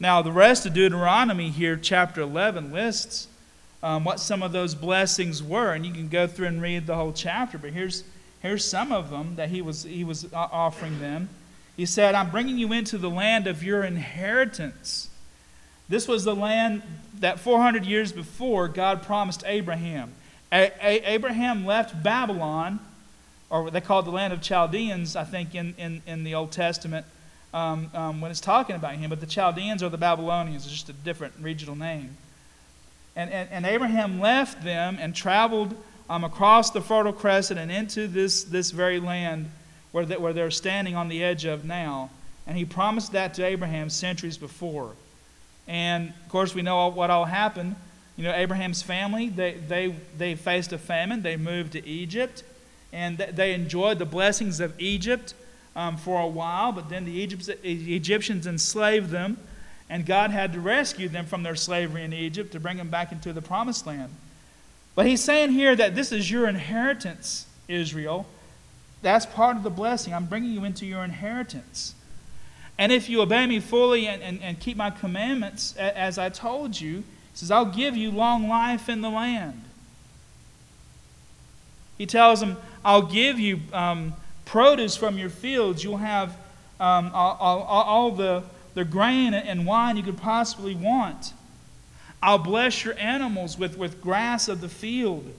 Now, 0.00 0.22
the 0.22 0.32
rest 0.32 0.64
of 0.64 0.72
Deuteronomy 0.72 1.50
here, 1.50 1.76
chapter 1.76 2.22
11, 2.22 2.72
lists 2.72 3.28
um, 3.82 4.04
what 4.04 4.20
some 4.20 4.42
of 4.42 4.52
those 4.52 4.74
blessings 4.74 5.42
were. 5.42 5.72
And 5.72 5.84
you 5.84 5.92
can 5.92 6.08
go 6.08 6.26
through 6.26 6.46
and 6.46 6.62
read 6.62 6.86
the 6.86 6.94
whole 6.94 7.12
chapter, 7.12 7.58
but 7.58 7.70
here's, 7.70 8.04
here's 8.40 8.64
some 8.64 8.92
of 8.92 9.10
them 9.10 9.36
that 9.36 9.48
he 9.48 9.62
was, 9.62 9.82
he 9.82 10.04
was 10.04 10.26
offering 10.32 11.00
them. 11.00 11.28
He 11.76 11.86
said, 11.86 12.14
I'm 12.14 12.30
bringing 12.30 12.58
you 12.58 12.72
into 12.72 12.98
the 12.98 13.10
land 13.10 13.46
of 13.46 13.62
your 13.62 13.82
inheritance. 13.82 15.08
This 15.88 16.06
was 16.06 16.24
the 16.24 16.34
land 16.34 16.82
that 17.18 17.40
400 17.40 17.84
years 17.84 18.12
before 18.12 18.68
God 18.68 19.02
promised 19.02 19.42
Abraham. 19.46 20.12
A- 20.52 20.72
A- 20.80 21.12
Abraham 21.12 21.64
left 21.64 22.02
Babylon, 22.02 22.78
or 23.50 23.70
they 23.70 23.80
called 23.80 24.06
the 24.06 24.10
land 24.10 24.32
of 24.32 24.42
Chaldeans, 24.42 25.16
I 25.16 25.24
think, 25.24 25.54
in, 25.54 25.74
in, 25.78 26.02
in 26.06 26.24
the 26.24 26.34
Old 26.34 26.52
Testament, 26.52 27.06
um, 27.54 27.90
um, 27.94 28.20
when 28.20 28.30
it's 28.30 28.40
talking 28.40 28.76
about 28.76 28.94
him. 28.94 29.10
But 29.10 29.20
the 29.20 29.26
Chaldeans 29.26 29.82
or 29.82 29.88
the 29.88 29.98
Babylonians, 29.98 30.66
is 30.66 30.72
just 30.72 30.88
a 30.88 30.92
different 30.92 31.34
regional 31.40 31.76
name. 31.76 32.16
And, 33.14 33.30
and, 33.30 33.48
and 33.50 33.66
Abraham 33.66 34.20
left 34.20 34.64
them 34.64 34.98
and 35.00 35.14
traveled 35.14 35.76
um, 36.08 36.24
across 36.24 36.70
the 36.70 36.80
Fertile 36.80 37.12
Crescent 37.12 37.58
and 37.58 37.70
into 37.70 38.06
this, 38.06 38.44
this 38.44 38.70
very 38.70 39.00
land 39.00 39.50
where, 39.92 40.04
they, 40.04 40.16
where 40.16 40.32
they're 40.32 40.50
standing 40.50 40.96
on 40.96 41.08
the 41.08 41.22
edge 41.22 41.44
of 41.44 41.64
now. 41.64 42.10
And 42.46 42.56
he 42.56 42.64
promised 42.64 43.12
that 43.12 43.34
to 43.34 43.44
Abraham 43.44 43.90
centuries 43.90 44.36
before. 44.36 44.92
And 45.68 46.12
of 46.24 46.28
course, 46.28 46.54
we 46.54 46.62
know 46.62 46.88
what 46.88 47.10
all 47.10 47.24
happened. 47.24 47.76
You 48.16 48.24
know, 48.24 48.34
Abraham's 48.34 48.82
family, 48.82 49.28
they, 49.28 49.54
they, 49.54 49.94
they 50.18 50.34
faced 50.34 50.72
a 50.72 50.78
famine. 50.78 51.22
They 51.22 51.36
moved 51.36 51.72
to 51.72 51.86
Egypt. 51.86 52.42
And 52.92 53.16
they 53.16 53.54
enjoyed 53.54 53.98
the 53.98 54.04
blessings 54.04 54.60
of 54.60 54.78
Egypt 54.78 55.34
um, 55.76 55.96
for 55.96 56.20
a 56.20 56.26
while. 56.26 56.72
But 56.72 56.88
then 56.88 57.04
the 57.04 57.22
Egyptians 57.22 58.46
enslaved 58.46 59.10
them. 59.10 59.38
And 59.92 60.06
God 60.06 60.30
had 60.30 60.54
to 60.54 60.60
rescue 60.60 61.10
them 61.10 61.26
from 61.26 61.42
their 61.42 61.54
slavery 61.54 62.02
in 62.02 62.14
Egypt 62.14 62.52
to 62.52 62.60
bring 62.60 62.78
them 62.78 62.88
back 62.88 63.12
into 63.12 63.30
the 63.34 63.42
promised 63.42 63.86
land. 63.86 64.10
But 64.94 65.04
he's 65.04 65.22
saying 65.22 65.50
here 65.50 65.76
that 65.76 65.94
this 65.94 66.12
is 66.12 66.30
your 66.30 66.48
inheritance, 66.48 67.46
Israel. 67.68 68.24
That's 69.02 69.26
part 69.26 69.58
of 69.58 69.64
the 69.64 69.68
blessing. 69.68 70.14
I'm 70.14 70.24
bringing 70.24 70.52
you 70.52 70.64
into 70.64 70.86
your 70.86 71.04
inheritance. 71.04 71.94
And 72.78 72.90
if 72.90 73.10
you 73.10 73.20
obey 73.20 73.46
me 73.46 73.60
fully 73.60 74.06
and, 74.06 74.22
and, 74.22 74.42
and 74.42 74.58
keep 74.58 74.78
my 74.78 74.88
commandments, 74.88 75.76
as 75.76 76.16
I 76.16 76.30
told 76.30 76.80
you, 76.80 77.00
he 77.00 77.04
says, 77.34 77.50
I'll 77.50 77.66
give 77.66 77.94
you 77.94 78.10
long 78.10 78.48
life 78.48 78.88
in 78.88 79.02
the 79.02 79.10
land. 79.10 79.62
He 81.98 82.06
tells 82.06 82.40
them, 82.40 82.56
I'll 82.82 83.02
give 83.02 83.38
you 83.38 83.60
um, 83.74 84.14
produce 84.46 84.96
from 84.96 85.18
your 85.18 85.28
fields. 85.28 85.84
You'll 85.84 85.98
have 85.98 86.30
um, 86.80 87.10
all, 87.12 87.36
all, 87.38 87.62
all, 87.62 88.10
the, 88.12 88.42
the 88.74 88.84
grain 88.84 89.34
and 89.34 89.66
wine 89.66 89.96
you 89.96 90.02
could 90.02 90.18
possibly 90.18 90.74
want. 90.74 91.32
I'll 92.22 92.38
bless 92.38 92.84
your 92.84 92.96
animals 92.98 93.58
with, 93.58 93.76
with 93.76 94.00
grass 94.00 94.48
of 94.48 94.60
the 94.60 94.68
field. 94.68 95.32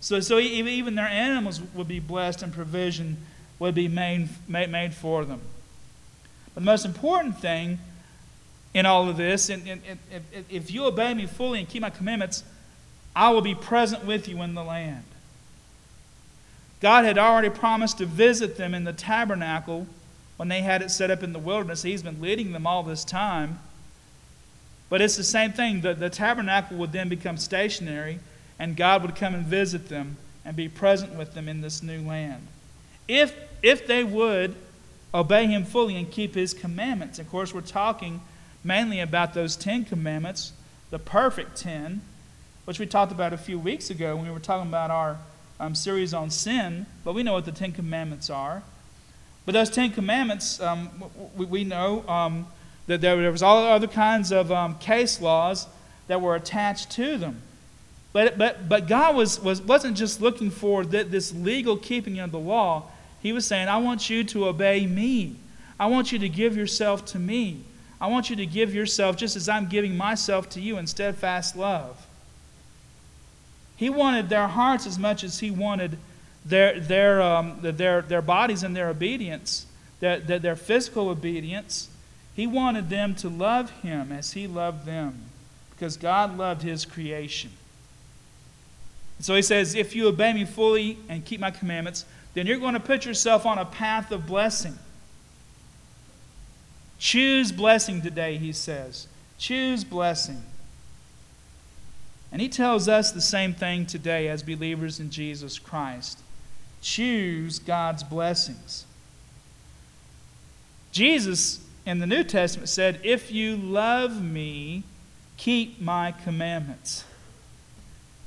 So, 0.00 0.20
so 0.20 0.38
even 0.38 0.94
their 0.94 1.08
animals 1.08 1.60
would 1.74 1.88
be 1.88 2.00
blessed 2.00 2.42
and 2.42 2.52
provision 2.52 3.18
would 3.58 3.74
be 3.74 3.88
made, 3.88 4.28
made, 4.48 4.94
for 4.94 5.24
them. 5.24 5.40
But 6.54 6.62
the 6.62 6.66
most 6.66 6.86
important 6.86 7.38
thing 7.38 7.78
in 8.72 8.86
all 8.86 9.08
of 9.08 9.16
this, 9.16 9.50
and, 9.50 9.66
and, 9.68 9.82
and, 10.10 10.44
if 10.48 10.70
you 10.70 10.84
obey 10.84 11.12
me 11.12 11.26
fully 11.26 11.58
and 11.58 11.68
keep 11.68 11.82
my 11.82 11.90
commandments, 11.90 12.44
I 13.14 13.30
will 13.30 13.42
be 13.42 13.54
present 13.54 14.06
with 14.06 14.28
you 14.28 14.40
in 14.42 14.54
the 14.54 14.64
land. 14.64 15.04
God 16.80 17.04
had 17.04 17.18
already 17.18 17.50
promised 17.50 17.98
to 17.98 18.06
visit 18.06 18.56
them 18.56 18.74
in 18.74 18.84
the 18.84 18.92
tabernacle 18.92 19.86
when 20.40 20.48
they 20.48 20.62
had 20.62 20.80
it 20.80 20.90
set 20.90 21.10
up 21.10 21.22
in 21.22 21.34
the 21.34 21.38
wilderness. 21.38 21.82
He's 21.82 22.02
been 22.02 22.18
leading 22.18 22.52
them 22.52 22.66
all 22.66 22.82
this 22.82 23.04
time. 23.04 23.58
But 24.88 25.02
it's 25.02 25.18
the 25.18 25.22
same 25.22 25.52
thing. 25.52 25.82
The, 25.82 25.92
the 25.92 26.08
tabernacle 26.08 26.78
would 26.78 26.92
then 26.92 27.10
become 27.10 27.36
stationary 27.36 28.20
and 28.58 28.74
God 28.74 29.02
would 29.02 29.14
come 29.14 29.34
and 29.34 29.44
visit 29.44 29.90
them 29.90 30.16
and 30.42 30.56
be 30.56 30.66
present 30.66 31.14
with 31.14 31.34
them 31.34 31.46
in 31.46 31.60
this 31.60 31.82
new 31.82 32.00
land. 32.00 32.46
If, 33.06 33.36
if 33.62 33.86
they 33.86 34.02
would 34.02 34.54
obey 35.12 35.44
Him 35.44 35.62
fully 35.62 35.94
and 35.96 36.10
keep 36.10 36.34
His 36.36 36.54
commandments. 36.54 37.18
Of 37.18 37.28
course, 37.28 37.52
we're 37.52 37.60
talking 37.60 38.22
mainly 38.64 39.00
about 39.00 39.34
those 39.34 39.56
Ten 39.56 39.84
Commandments, 39.84 40.54
the 40.88 40.98
perfect 40.98 41.58
ten, 41.58 42.00
which 42.64 42.78
we 42.78 42.86
talked 42.86 43.12
about 43.12 43.34
a 43.34 43.38
few 43.38 43.58
weeks 43.58 43.90
ago 43.90 44.16
when 44.16 44.24
we 44.24 44.32
were 44.32 44.40
talking 44.40 44.70
about 44.70 44.90
our 44.90 45.18
um, 45.60 45.74
series 45.74 46.14
on 46.14 46.30
sin, 46.30 46.86
but 47.04 47.12
we 47.12 47.22
know 47.22 47.34
what 47.34 47.44
the 47.44 47.52
Ten 47.52 47.72
Commandments 47.72 48.30
are. 48.30 48.62
But 49.50 49.54
those 49.54 49.70
Ten 49.70 49.90
Commandments, 49.90 50.60
um, 50.60 50.90
we, 51.36 51.44
we, 51.44 51.64
know 51.64 52.08
um, 52.08 52.46
that 52.86 53.00
there, 53.00 53.20
there, 53.20 53.32
was 53.32 53.42
all 53.42 53.64
other 53.64 53.88
kinds 53.88 54.30
of 54.30 54.52
um, 54.52 54.78
case 54.78 55.20
laws 55.20 55.66
that 56.06 56.20
were 56.20 56.36
attached 56.36 56.92
to 56.92 57.18
them. 57.18 57.42
But, 58.12 58.38
but, 58.38 58.68
but 58.68 58.86
God 58.86 59.16
was, 59.16 59.40
was, 59.40 59.60
wasn't 59.60 59.96
just 59.96 60.20
looking 60.20 60.52
for 60.52 60.84
this 60.84 61.34
legal 61.34 61.76
keeping 61.76 62.20
of 62.20 62.30
the 62.30 62.38
law. 62.38 62.92
He 63.20 63.32
was 63.32 63.44
saying, 63.44 63.66
I 63.66 63.78
want 63.78 64.08
you 64.08 64.22
to 64.22 64.46
obey 64.46 64.86
me. 64.86 65.34
I 65.80 65.86
want 65.86 66.12
you 66.12 66.20
to 66.20 66.28
give 66.28 66.56
yourself 66.56 67.04
to 67.06 67.18
me. 67.18 67.64
I 68.00 68.06
want 68.06 68.30
you 68.30 68.36
to 68.36 68.46
give 68.46 68.72
yourself 68.72 69.16
just 69.16 69.34
as 69.34 69.48
I'm 69.48 69.66
giving 69.66 69.96
myself 69.96 70.48
to 70.50 70.60
you 70.60 70.78
in 70.78 70.86
steadfast 70.86 71.56
love. 71.56 72.06
He 73.76 73.90
wanted 73.90 74.28
their 74.28 74.46
hearts 74.46 74.86
as 74.86 74.96
much 74.96 75.24
as 75.24 75.40
he 75.40 75.50
wanted 75.50 75.98
their, 76.44 76.80
their, 76.80 77.22
um, 77.22 77.58
their, 77.60 78.02
their 78.02 78.22
bodies 78.22 78.62
and 78.62 78.74
their 78.74 78.88
obedience, 78.88 79.66
their, 80.00 80.18
their, 80.20 80.38
their 80.38 80.56
physical 80.56 81.08
obedience. 81.08 81.88
He 82.34 82.46
wanted 82.46 82.88
them 82.88 83.14
to 83.16 83.28
love 83.28 83.70
him 83.82 84.12
as 84.12 84.32
he 84.32 84.46
loved 84.46 84.86
them 84.86 85.18
because 85.70 85.96
God 85.96 86.36
loved 86.36 86.62
his 86.62 86.84
creation. 86.84 87.50
So 89.20 89.34
he 89.34 89.42
says, 89.42 89.74
If 89.74 89.94
you 89.94 90.08
obey 90.08 90.32
me 90.32 90.44
fully 90.44 90.98
and 91.08 91.24
keep 91.24 91.40
my 91.40 91.50
commandments, 91.50 92.06
then 92.34 92.46
you're 92.46 92.58
going 92.58 92.74
to 92.74 92.80
put 92.80 93.04
yourself 93.04 93.44
on 93.44 93.58
a 93.58 93.64
path 93.64 94.12
of 94.12 94.26
blessing. 94.26 94.78
Choose 96.98 97.52
blessing 97.52 98.02
today, 98.02 98.36
he 98.38 98.52
says. 98.52 99.08
Choose 99.38 99.84
blessing. 99.84 100.42
And 102.32 102.40
he 102.40 102.48
tells 102.48 102.88
us 102.88 103.10
the 103.10 103.20
same 103.20 103.54
thing 103.54 103.86
today 103.86 104.28
as 104.28 104.42
believers 104.42 105.00
in 105.00 105.10
Jesus 105.10 105.58
Christ. 105.58 106.18
Choose 106.82 107.58
God's 107.58 108.02
blessings. 108.02 108.86
Jesus 110.92 111.64
in 111.86 111.98
the 111.98 112.06
New 112.06 112.24
Testament 112.24 112.68
said, 112.68 113.00
If 113.02 113.30
you 113.30 113.56
love 113.56 114.22
me, 114.22 114.82
keep 115.36 115.80
my 115.80 116.12
commandments. 116.12 117.04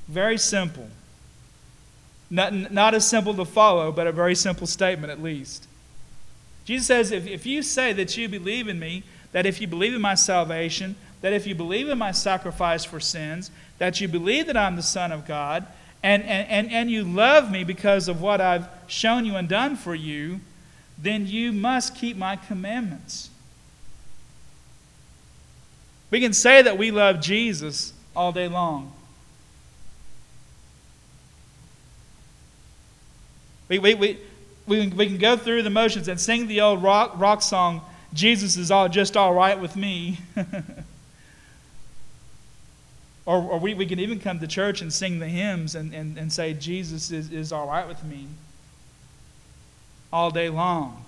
Very 0.07 0.37
simple. 0.37 0.87
Not, 2.29 2.71
not 2.71 2.93
as 2.95 3.07
simple 3.07 3.33
to 3.35 3.45
follow, 3.45 3.91
but 3.91 4.07
a 4.07 4.11
very 4.11 4.35
simple 4.35 4.65
statement 4.65 5.11
at 5.11 5.21
least. 5.21 5.67
Jesus 6.65 6.87
says, 6.87 7.11
if, 7.11 7.27
if 7.27 7.45
you 7.45 7.61
say 7.61 7.93
that 7.93 8.17
you 8.17 8.29
believe 8.29 8.67
in 8.67 8.79
me, 8.79 9.03
that 9.33 9.45
if 9.45 9.59
you 9.59 9.67
believe 9.67 9.93
in 9.93 10.01
my 10.01 10.15
salvation, 10.15 10.95
that 11.21 11.33
if 11.33 11.45
you 11.45 11.55
believe 11.55 11.89
in 11.89 11.97
my 11.97 12.11
sacrifice 12.11 12.85
for 12.85 12.99
sins, 12.99 13.51
that 13.77 13.99
you 13.99 14.07
believe 14.07 14.47
that 14.47 14.57
I'm 14.57 14.75
the 14.75 14.81
Son 14.81 15.11
of 15.11 15.27
God, 15.27 15.65
and, 16.03 16.21
and, 16.23 16.49
and, 16.49 16.71
and 16.71 16.91
you 16.91 17.03
love 17.03 17.49
me 17.49 17.63
because 17.63 18.07
of 18.07 18.21
what 18.21 18.41
I've 18.41 18.67
shown 18.87 19.25
you 19.25 19.35
and 19.35 19.47
done 19.47 19.75
for 19.75 19.95
you, 19.95 20.41
then 20.97 21.25
you 21.25 21.51
must 21.51 21.95
keep 21.95 22.17
my 22.17 22.35
commandments. 22.35 23.29
We 26.11 26.19
can 26.19 26.33
say 26.33 26.61
that 26.61 26.77
we 26.77 26.91
love 26.91 27.21
Jesus 27.21 27.93
all 28.15 28.31
day 28.31 28.47
long. 28.47 28.93
We, 33.69 33.79
we, 33.79 33.95
we, 33.95 34.19
we, 34.67 34.87
we 34.89 35.07
can 35.07 35.17
go 35.17 35.37
through 35.37 35.63
the 35.63 35.69
motions 35.69 36.07
and 36.07 36.19
sing 36.19 36.47
the 36.47 36.61
old 36.61 36.83
rock, 36.83 37.13
rock 37.15 37.41
song, 37.41 37.81
Jesus 38.13 38.57
is 38.57 38.69
all 38.69 38.89
just 38.89 39.17
all 39.17 39.33
right 39.33 39.59
with 39.59 39.75
me. 39.75 40.19
or 43.25 43.37
or 43.41 43.59
we, 43.59 43.73
we 43.73 43.85
can 43.85 43.99
even 43.99 44.19
come 44.19 44.39
to 44.39 44.47
church 44.47 44.81
and 44.81 44.91
sing 44.91 45.19
the 45.19 45.27
hymns 45.27 45.75
and, 45.75 45.93
and, 45.93 46.17
and 46.17 46.31
say, 46.31 46.53
Jesus 46.53 47.11
is, 47.11 47.31
is 47.31 47.51
all 47.51 47.67
right 47.67 47.87
with 47.87 48.03
me 48.03 48.27
all 50.11 50.29
day 50.29 50.49
long. 50.49 51.03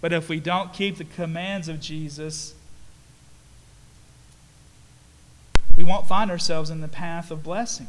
But 0.00 0.12
if 0.12 0.28
we 0.28 0.38
don't 0.38 0.72
keep 0.72 0.98
the 0.98 1.04
commands 1.04 1.68
of 1.68 1.80
Jesus, 1.80 2.54
we 5.76 5.82
won't 5.82 6.06
find 6.06 6.30
ourselves 6.30 6.70
in 6.70 6.80
the 6.80 6.88
path 6.88 7.30
of 7.30 7.42
blessing. 7.42 7.88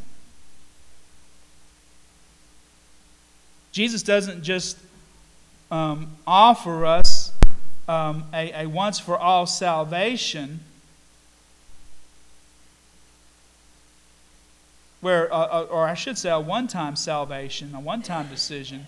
Jesus 3.72 4.01
doesn't 4.01 4.42
just 4.42 4.77
um, 5.70 6.15
offer 6.25 6.86
us 6.86 7.34
um, 7.88 8.24
a, 8.34 8.63
a 8.63 8.65
once 8.68 9.00
for 9.00 9.18
all 9.18 9.46
salvation 9.46 10.62
where, 15.05 15.31
uh, 15.31 15.38
uh 15.38 15.67
or 15.69 15.88
I 15.88 15.93
should 15.93 16.17
say, 16.17 16.31
a 16.31 16.39
one 16.39 16.67
time 16.67 16.95
salvation, 16.95 17.75
a 17.75 17.79
one 17.79 18.01
time 18.01 18.27
decision. 18.27 18.88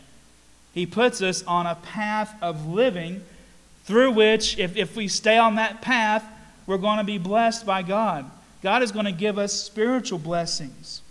He 0.74 0.88
puts 0.88 1.22
us 1.22 1.44
on 1.44 1.68
a 1.68 1.76
path 1.76 2.34
of 2.42 2.68
living 2.68 3.24
through 3.86 4.14
which, 4.14 4.58
if, 4.58 4.76
if 4.76 4.96
we 4.96 5.08
stay 5.08 5.38
on 5.38 5.58
that 5.58 5.80
path, 5.84 6.26
we're 6.66 6.80
going 6.80 6.98
to 6.98 7.04
be 7.04 7.20
blessed 7.20 7.68
by 7.68 7.84
God. 7.84 8.26
God 8.64 8.82
is 8.82 8.92
going 8.92 9.06
to 9.06 9.12
give 9.12 9.38
us 9.38 9.54
spiritual 9.54 10.18
blessings. 10.18 11.04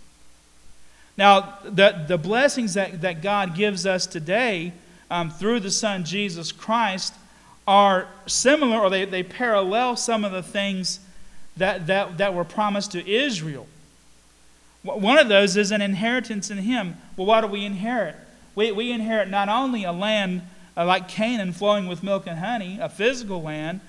Now, 1.17 1.57
the, 1.63 2.03
the 2.05 2.17
blessings 2.17 2.73
that, 2.73 2.99
that 2.99 3.21
God 3.21 3.55
gives 3.55 3.85
us 3.85 4.07
today 4.07 4.73
um, 5.09 5.31
through 5.31 5.61
the 5.61 5.71
Son 5.71 6.03
Jesus 6.03 6.51
Christ 6.51 7.13
are 7.65 8.09
similar 8.25 8.77
or 8.77 8.89
they, 8.89 9.05
they 9.05 9.23
parallel 9.23 9.95
some 9.95 10.25
of 10.25 10.33
the 10.33 10.43
things 10.43 10.99
that, 11.55 11.87
that, 11.87 12.17
that 12.17 12.33
were 12.33 12.43
promised 12.43 12.91
to 12.91 13.09
Israel. 13.09 13.67
One 14.95 15.17
of 15.17 15.27
those 15.27 15.57
is 15.57 15.71
an 15.71 15.81
inheritance 15.81 16.49
in 16.49 16.59
Him. 16.59 16.95
Well, 17.15 17.27
what 17.27 17.41
do 17.41 17.47
we 17.47 17.65
inherit? 17.65 18.15
We, 18.55 18.71
we 18.71 18.91
inherit 18.91 19.29
not 19.29 19.49
only 19.49 19.83
a 19.83 19.91
land 19.91 20.41
uh, 20.75 20.85
like 20.85 21.07
Canaan 21.07 21.51
flowing 21.51 21.87
with 21.87 22.03
milk 22.03 22.25
and 22.25 22.39
honey, 22.39 22.79
a 22.81 22.87
physical 22.87 23.41
land, 23.41 23.81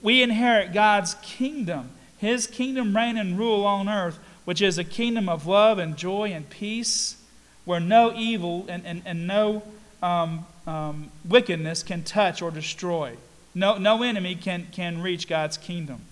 we 0.00 0.22
inherit 0.22 0.72
God's 0.72 1.14
kingdom, 1.22 1.90
His 2.16 2.46
kingdom 2.46 2.96
reign 2.96 3.16
and 3.16 3.38
rule 3.38 3.64
on 3.64 3.88
earth, 3.88 4.18
which 4.44 4.62
is 4.62 4.78
a 4.78 4.84
kingdom 4.84 5.28
of 5.28 5.46
love 5.46 5.78
and 5.78 5.96
joy 5.96 6.32
and 6.32 6.48
peace, 6.48 7.22
where 7.64 7.80
no 7.80 8.14
evil 8.14 8.64
and, 8.68 8.86
and, 8.86 9.02
and 9.04 9.26
no 9.26 9.62
um, 10.02 10.46
um, 10.66 11.10
wickedness 11.28 11.82
can 11.82 12.02
touch 12.02 12.40
or 12.40 12.50
destroy. 12.50 13.16
No, 13.54 13.76
no 13.76 14.02
enemy 14.02 14.34
can, 14.34 14.68
can 14.72 15.02
reach 15.02 15.28
God's 15.28 15.58
kingdom. 15.58 16.02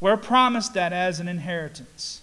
We're 0.00 0.16
promised 0.16 0.74
that 0.74 0.92
as 0.92 1.20
an 1.20 1.28
inheritance. 1.28 2.20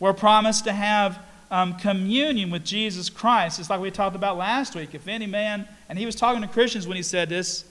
We're 0.00 0.12
promised 0.12 0.64
to 0.64 0.72
have 0.72 1.18
um, 1.50 1.74
communion 1.74 2.50
with 2.50 2.64
Jesus 2.64 3.08
Christ. 3.10 3.58
It's 3.58 3.70
like 3.70 3.80
we 3.80 3.90
talked 3.90 4.16
about 4.16 4.36
last 4.36 4.74
week. 4.74 4.94
If 4.94 5.08
any 5.08 5.26
man, 5.26 5.66
and 5.88 5.98
he 5.98 6.06
was 6.06 6.14
talking 6.14 6.42
to 6.42 6.48
Christians 6.48 6.86
when 6.86 6.96
he 6.96 7.02
said 7.02 7.28
this, 7.28 7.64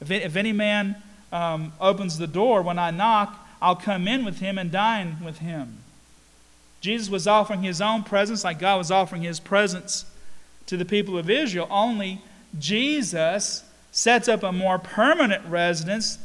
if, 0.00 0.10
if 0.10 0.36
any 0.36 0.52
man 0.52 0.96
um, 1.32 1.72
opens 1.80 2.18
the 2.18 2.26
door 2.26 2.62
when 2.62 2.78
I 2.78 2.90
knock, 2.90 3.46
I'll 3.60 3.76
come 3.76 4.08
in 4.08 4.24
with 4.24 4.38
him 4.38 4.58
and 4.58 4.70
dine 4.70 5.18
with 5.24 5.38
him. 5.38 5.78
Jesus 6.80 7.10
was 7.10 7.26
offering 7.26 7.62
his 7.62 7.80
own 7.80 8.04
presence 8.04 8.44
like 8.44 8.58
God 8.58 8.78
was 8.78 8.90
offering 8.90 9.22
his 9.22 9.40
presence 9.40 10.04
to 10.66 10.76
the 10.76 10.84
people 10.84 11.18
of 11.18 11.28
Israel. 11.28 11.66
Only 11.70 12.22
Jesus 12.58 13.64
sets 13.90 14.28
up 14.28 14.42
a 14.42 14.52
more 14.52 14.78
permanent 14.78 15.44
residence 15.46 16.18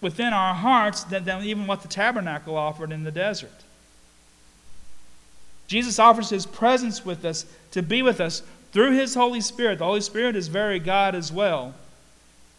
within 0.00 0.32
our 0.32 0.54
hearts 0.54 1.04
than, 1.04 1.24
than 1.24 1.44
even 1.44 1.66
what 1.66 1.82
the 1.82 1.88
tabernacle 1.88 2.56
offered 2.56 2.92
in 2.92 3.04
the 3.04 3.10
desert. 3.10 3.64
Jesus 5.70 6.00
offers 6.00 6.30
his 6.30 6.46
presence 6.46 7.04
with 7.04 7.24
us 7.24 7.46
to 7.70 7.80
be 7.80 8.02
with 8.02 8.20
us 8.20 8.42
through 8.72 8.90
his 8.90 9.14
Holy 9.14 9.40
Spirit. 9.40 9.78
The 9.78 9.84
Holy 9.84 10.00
Spirit 10.00 10.34
is 10.34 10.48
very 10.48 10.80
God 10.80 11.14
as 11.14 11.30
well. 11.30 11.74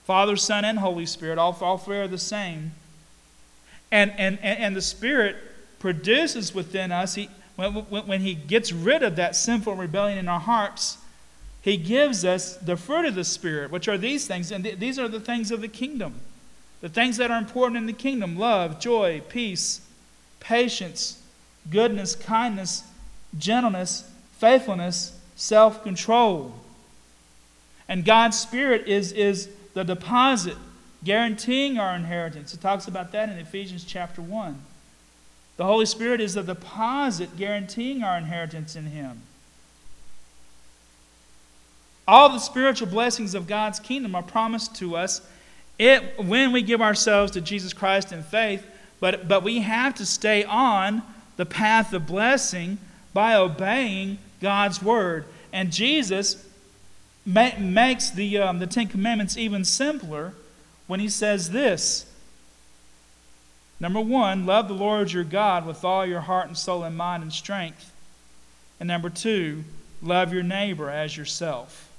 Father, 0.05 0.37
Son, 0.37 0.63
and 0.63 0.79
Holy 0.79 1.05
Spirit, 1.05 1.37
all, 1.37 1.57
all 1.59 1.77
three 1.77 1.97
are 1.97 2.07
the 2.07 2.17
same. 2.17 2.71
And, 3.91 4.13
and, 4.17 4.39
and 4.39 4.77
the 4.77 4.81
Spirit 4.81 5.35
produces 5.77 6.55
within 6.55 6.93
us, 6.93 7.15
he, 7.15 7.29
when, 7.57 7.73
when 7.73 8.21
he 8.21 8.33
gets 8.33 8.71
rid 8.71 9.03
of 9.03 9.17
that 9.17 9.35
sinful 9.35 9.75
rebellion 9.75 10.17
in 10.17 10.29
our 10.29 10.39
hearts, 10.39 10.97
he 11.61 11.75
gives 11.75 12.23
us 12.23 12.55
the 12.55 12.77
fruit 12.77 13.03
of 13.03 13.15
the 13.15 13.25
Spirit, 13.25 13.71
which 13.71 13.89
are 13.89 13.97
these 13.97 14.25
things. 14.25 14.53
And 14.53 14.63
th- 14.63 14.79
these 14.79 14.97
are 14.97 15.09
the 15.09 15.19
things 15.19 15.51
of 15.51 15.59
the 15.59 15.67
kingdom. 15.67 16.21
The 16.79 16.87
things 16.87 17.17
that 17.17 17.29
are 17.29 17.37
important 17.37 17.75
in 17.75 17.87
the 17.87 17.93
kingdom 17.93 18.37
love, 18.37 18.79
joy, 18.79 19.21
peace, 19.27 19.81
patience, 20.39 21.21
goodness, 21.69 22.15
kindness, 22.15 22.83
gentleness, 23.37 24.09
faithfulness, 24.37 25.17
self 25.35 25.83
control. 25.83 26.53
And 27.87 28.05
God's 28.05 28.39
Spirit 28.39 28.87
is, 28.87 29.11
is 29.11 29.49
the 29.73 29.83
deposit 29.83 30.57
guaranteeing 31.03 31.77
our 31.77 31.95
inheritance. 31.95 32.53
It 32.53 32.61
talks 32.61 32.87
about 32.87 33.11
that 33.11 33.29
in 33.29 33.37
Ephesians 33.37 33.83
chapter 33.83 34.21
1. 34.21 34.61
The 35.57 35.65
Holy 35.65 35.85
Spirit 35.85 36.21
is 36.21 36.35
the 36.35 36.43
deposit 36.43 37.35
guaranteeing 37.37 38.03
our 38.03 38.17
inheritance 38.17 38.75
in 38.75 38.85
Him. 38.85 39.21
All 42.07 42.29
the 42.29 42.39
spiritual 42.39 42.87
blessings 42.87 43.35
of 43.35 43.47
God's 43.47 43.79
kingdom 43.79 44.15
are 44.15 44.23
promised 44.23 44.75
to 44.77 44.95
us 44.95 45.21
it, 45.77 46.19
when 46.19 46.51
we 46.51 46.61
give 46.61 46.81
ourselves 46.81 47.31
to 47.33 47.41
Jesus 47.41 47.73
Christ 47.73 48.11
in 48.11 48.23
faith, 48.23 48.65
but, 48.99 49.27
but 49.27 49.43
we 49.43 49.59
have 49.59 49.95
to 49.95 50.05
stay 50.05 50.43
on 50.43 51.01
the 51.37 51.45
path 51.45 51.93
of 51.93 52.05
blessing 52.05 52.77
by 53.13 53.35
obeying 53.35 54.17
God's 54.41 54.81
word. 54.81 55.25
And 55.53 55.71
Jesus 55.71 56.45
ma- 57.25 57.57
makes 57.59 58.09
the, 58.09 58.37
um, 58.37 58.59
the 58.59 58.67
Ten 58.67 58.87
Commandments 58.87 59.37
even 59.37 59.65
simpler 59.65 60.33
when 60.87 60.99
he 60.99 61.09
says 61.09 61.51
this 61.51 62.05
Number 63.79 63.99
one, 63.99 64.45
love 64.45 64.67
the 64.67 64.75
Lord 64.75 65.11
your 65.11 65.23
God 65.23 65.65
with 65.65 65.83
all 65.83 66.05
your 66.05 66.19
heart 66.21 66.47
and 66.47 66.55
soul 66.55 66.83
and 66.83 66.95
mind 66.95 67.23
and 67.23 67.33
strength. 67.33 67.91
And 68.79 68.87
number 68.87 69.09
two, 69.09 69.63
love 70.03 70.31
your 70.31 70.43
neighbor 70.43 70.89
as 70.89 71.17
yourself. 71.17 71.89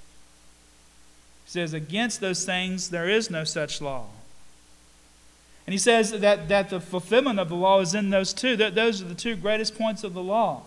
He 1.45 1.51
says, 1.51 1.73
Against 1.75 2.21
those 2.21 2.45
things 2.45 2.91
there 2.91 3.09
is 3.09 3.31
no 3.31 3.43
such 3.43 3.81
law. 3.81 4.07
And 5.67 5.75
he 5.75 5.79
says 5.79 6.13
that, 6.13 6.49
that 6.49 6.71
the 6.71 6.81
fulfillment 6.81 7.39
of 7.39 7.49
the 7.49 7.57
law 7.57 7.81
is 7.81 7.95
in 7.95 8.11
those 8.11 8.33
two. 8.33 8.57
That 8.57 8.75
those 8.75 9.03
are 9.03 9.07
the 9.07 9.15
two 9.15 9.37
greatest 9.37 9.77
points 9.77 10.05
of 10.05 10.15
the 10.15 10.23
law. 10.23 10.63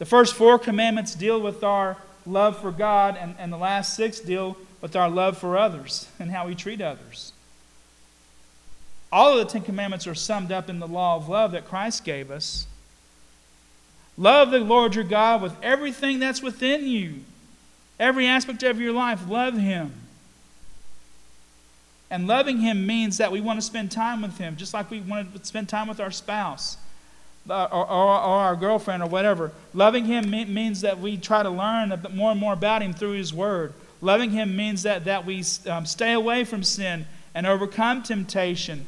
The 0.00 0.06
first 0.06 0.32
four 0.32 0.58
commandments 0.58 1.14
deal 1.14 1.38
with 1.38 1.62
our 1.62 1.98
love 2.24 2.58
for 2.58 2.70
God, 2.72 3.18
and, 3.20 3.34
and 3.38 3.52
the 3.52 3.58
last 3.58 3.94
six 3.94 4.18
deal 4.18 4.56
with 4.80 4.96
our 4.96 5.10
love 5.10 5.36
for 5.36 5.58
others 5.58 6.08
and 6.18 6.30
how 6.30 6.46
we 6.46 6.54
treat 6.54 6.80
others. 6.80 7.34
All 9.12 9.36
of 9.36 9.46
the 9.46 9.52
Ten 9.52 9.60
Commandments 9.60 10.06
are 10.06 10.14
summed 10.14 10.52
up 10.52 10.70
in 10.70 10.78
the 10.78 10.88
law 10.88 11.16
of 11.16 11.28
love 11.28 11.52
that 11.52 11.68
Christ 11.68 12.02
gave 12.02 12.30
us. 12.30 12.66
Love 14.16 14.50
the 14.50 14.60
Lord 14.60 14.94
your 14.94 15.04
God 15.04 15.42
with 15.42 15.52
everything 15.62 16.18
that's 16.18 16.40
within 16.40 16.86
you, 16.86 17.16
every 17.98 18.26
aspect 18.26 18.62
of 18.62 18.80
your 18.80 18.94
life. 18.94 19.28
Love 19.28 19.58
Him. 19.58 19.92
And 22.10 22.26
loving 22.26 22.60
Him 22.60 22.86
means 22.86 23.18
that 23.18 23.30
we 23.30 23.42
want 23.42 23.58
to 23.58 23.66
spend 23.66 23.90
time 23.90 24.22
with 24.22 24.38
Him, 24.38 24.56
just 24.56 24.72
like 24.72 24.90
we 24.90 25.00
want 25.00 25.34
to 25.34 25.44
spend 25.44 25.68
time 25.68 25.88
with 25.88 26.00
our 26.00 26.10
spouse. 26.10 26.78
Uh, 27.48 27.66
or, 27.72 27.90
or, 27.90 28.04
or, 28.04 28.38
our 28.38 28.54
girlfriend 28.54 29.02
or 29.02 29.08
whatever. 29.08 29.50
Loving 29.72 30.04
Him 30.04 30.30
means 30.30 30.82
that 30.82 31.00
we 31.00 31.16
try 31.16 31.42
to 31.42 31.50
learn 31.50 31.88
more 32.12 32.32
and 32.32 32.38
more 32.38 32.52
about 32.52 32.82
Him 32.82 32.92
through 32.92 33.12
His 33.12 33.32
Word. 33.32 33.72
Loving 34.02 34.30
Him 34.30 34.54
means 34.54 34.82
that, 34.82 35.06
that 35.06 35.24
we 35.24 35.42
um, 35.66 35.86
stay 35.86 36.12
away 36.12 36.44
from 36.44 36.62
sin 36.62 37.06
and 37.34 37.46
overcome 37.46 38.02
temptation 38.02 38.86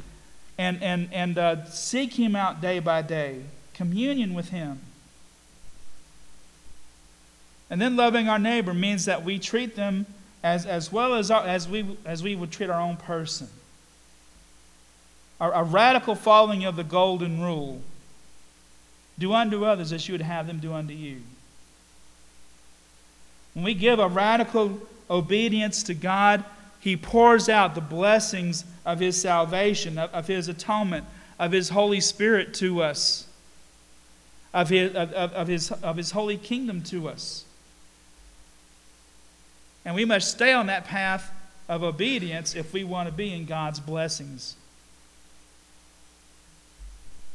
and, 0.58 0.82
and, 0.82 1.08
and 1.12 1.38
uh, 1.38 1.64
seek 1.64 2.12
Him 2.12 2.36
out 2.36 2.60
day 2.60 2.78
by 2.78 3.00
day, 3.00 3.40
communion 3.72 4.34
with 4.34 4.50
Him. 4.50 4.80
And 7.70 7.80
then 7.80 7.96
loving 7.96 8.28
our 8.28 8.38
neighbor 8.38 8.74
means 8.74 9.06
that 9.06 9.24
we 9.24 9.38
treat 9.38 9.76
them 9.76 10.04
as, 10.42 10.66
as 10.66 10.92
well 10.92 11.14
as, 11.14 11.30
our, 11.30 11.42
as, 11.46 11.66
we, 11.66 11.96
as 12.04 12.22
we 12.22 12.36
would 12.36 12.50
treat 12.50 12.68
our 12.68 12.80
own 12.80 12.98
person. 12.98 13.48
A, 15.40 15.48
a 15.50 15.64
radical 15.64 16.14
following 16.14 16.66
of 16.66 16.76
the 16.76 16.84
golden 16.84 17.40
rule 17.40 17.80
Do 19.22 19.34
unto 19.34 19.64
others 19.64 19.92
as 19.92 20.08
you 20.08 20.14
would 20.14 20.20
have 20.20 20.48
them 20.48 20.58
do 20.58 20.72
unto 20.72 20.92
you. 20.92 21.22
When 23.54 23.64
we 23.64 23.72
give 23.72 24.00
a 24.00 24.08
radical 24.08 24.80
obedience 25.08 25.84
to 25.84 25.94
God, 25.94 26.44
He 26.80 26.96
pours 26.96 27.48
out 27.48 27.76
the 27.76 27.80
blessings 27.80 28.64
of 28.84 28.98
His 28.98 29.22
salvation, 29.22 29.96
of, 29.96 30.12
of 30.12 30.26
His 30.26 30.48
atonement, 30.48 31.04
of 31.38 31.52
His 31.52 31.68
Holy 31.68 32.00
Spirit 32.00 32.52
to 32.54 32.82
us, 32.82 33.28
of 34.52 34.70
His, 34.70 34.92
of, 34.96 35.12
of, 35.12 35.46
his, 35.46 35.70
of 35.70 35.96
his 35.98 36.10
holy 36.10 36.36
kingdom 36.36 36.82
to 36.82 37.08
us. 37.08 37.44
And 39.84 39.94
we 39.94 40.04
must 40.04 40.32
stay 40.32 40.52
on 40.52 40.66
that 40.66 40.84
path 40.84 41.30
of 41.68 41.84
obedience 41.84 42.56
if 42.56 42.72
we 42.72 42.82
want 42.82 43.08
to 43.08 43.14
be 43.14 43.32
in 43.32 43.44
God's 43.44 43.78
blessings. 43.78 44.56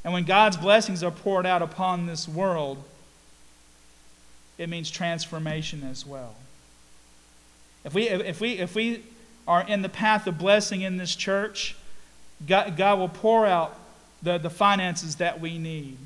And 0.03 0.13
when 0.13 0.23
God's 0.23 0.57
blessings 0.57 1.03
are 1.03 1.11
poured 1.11 1.45
out 1.45 1.61
upon 1.61 2.05
this 2.05 2.27
world, 2.27 2.83
it 4.57 4.69
means 4.69 4.89
transformation 4.89 5.83
as 5.89 6.05
well. 6.05 6.35
If 7.83 7.93
we, 7.93 8.09
if 8.09 8.41
we, 8.41 8.53
if 8.53 8.75
we 8.75 9.03
are 9.47 9.65
in 9.67 9.81
the 9.81 9.89
path 9.89 10.27
of 10.27 10.37
blessing 10.37 10.81
in 10.81 10.97
this 10.97 11.15
church, 11.15 11.75
God, 12.45 12.75
God 12.75 12.99
will 12.99 13.09
pour 13.09 13.45
out 13.45 13.77
the, 14.21 14.37
the 14.37 14.49
finances 14.49 15.15
that 15.17 15.39
we 15.39 15.57
need. 15.57 15.97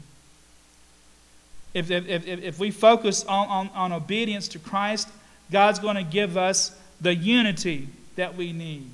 If, 1.73 1.89
if, 1.89 2.27
if, 2.27 2.59
we 2.59 2.69
focus 2.69 3.23
on, 3.23 3.47
on, 3.47 3.69
on 3.73 3.93
obedience 3.93 4.49
to 4.49 4.59
Christ, 4.59 5.07
God's 5.51 5.79
going 5.79 5.95
to 5.95 6.03
give 6.03 6.35
us 6.35 6.77
the 6.99 7.15
unity 7.15 7.87
that 8.15 8.35
we 8.35 8.51
need. 8.51 8.89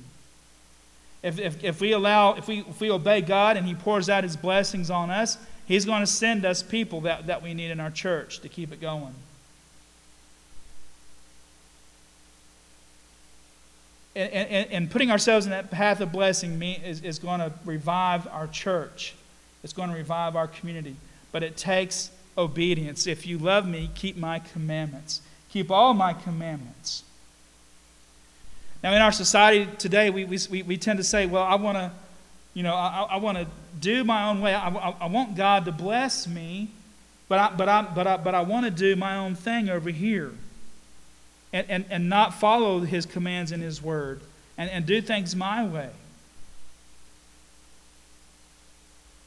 If, 1.22 1.38
if, 1.38 1.64
if 1.64 1.80
we 1.80 1.92
allow, 1.92 2.34
if 2.34 2.46
we, 2.46 2.60
if 2.60 2.80
we 2.80 2.90
obey 2.90 3.20
God 3.20 3.56
and 3.56 3.66
He 3.66 3.74
pours 3.74 4.08
out 4.08 4.24
His 4.24 4.36
blessings 4.36 4.90
on 4.90 5.10
us, 5.10 5.36
He's 5.66 5.84
going 5.84 6.00
to 6.00 6.06
send 6.06 6.44
us 6.44 6.62
people 6.62 7.02
that, 7.02 7.26
that 7.26 7.42
we 7.42 7.54
need 7.54 7.70
in 7.70 7.80
our 7.80 7.90
church 7.90 8.40
to 8.40 8.48
keep 8.48 8.72
it 8.72 8.80
going. 8.80 9.14
And, 14.14 14.32
and, 14.32 14.70
and 14.70 14.90
putting 14.90 15.10
ourselves 15.10 15.46
in 15.46 15.50
that 15.50 15.70
path 15.70 16.00
of 16.00 16.10
blessing 16.10 16.60
is, 16.62 17.02
is 17.02 17.18
going 17.18 17.40
to 17.40 17.52
revive 17.64 18.26
our 18.28 18.46
church. 18.46 19.14
It's 19.62 19.72
going 19.72 19.90
to 19.90 19.96
revive 19.96 20.36
our 20.36 20.48
community. 20.48 20.96
But 21.30 21.42
it 21.42 21.56
takes 21.56 22.10
obedience. 22.36 23.06
If 23.06 23.26
you 23.26 23.38
love 23.38 23.68
me, 23.68 23.90
keep 23.94 24.16
my 24.16 24.38
commandments. 24.38 25.20
Keep 25.50 25.70
all 25.70 25.94
my 25.94 26.14
commandments. 26.14 27.04
Now, 28.82 28.94
in 28.94 29.02
our 29.02 29.12
society 29.12 29.68
today, 29.78 30.10
we, 30.10 30.24
we, 30.24 30.62
we 30.62 30.76
tend 30.76 30.98
to 30.98 31.04
say, 31.04 31.26
well, 31.26 31.42
I 31.42 31.56
want 31.56 31.76
to, 31.78 31.90
you 32.54 32.62
know, 32.62 32.74
I, 32.74 33.08
I 33.10 33.16
want 33.16 33.38
to 33.38 33.46
do 33.80 34.04
my 34.04 34.28
own 34.28 34.40
way. 34.40 34.54
I, 34.54 34.68
I, 34.68 34.94
I, 35.00 35.06
want 35.06 35.36
God 35.36 35.64
to 35.64 35.72
bless 35.72 36.28
me, 36.28 36.68
but 37.28 37.38
I, 37.38 37.54
but 37.56 37.68
I, 37.68 37.82
but 37.82 38.06
I, 38.06 38.16
but 38.16 38.34
I 38.34 38.42
want 38.42 38.66
to 38.66 38.70
do 38.70 38.94
my 38.94 39.16
own 39.16 39.34
thing 39.34 39.68
over 39.68 39.90
here 39.90 40.32
and, 41.52 41.66
and, 41.68 41.84
and 41.90 42.08
not 42.08 42.34
follow 42.34 42.80
his 42.80 43.04
commands 43.04 43.50
in 43.50 43.60
his 43.60 43.82
word 43.82 44.20
and, 44.56 44.70
and 44.70 44.86
do 44.86 45.00
things 45.00 45.34
my 45.34 45.64
way. 45.66 45.90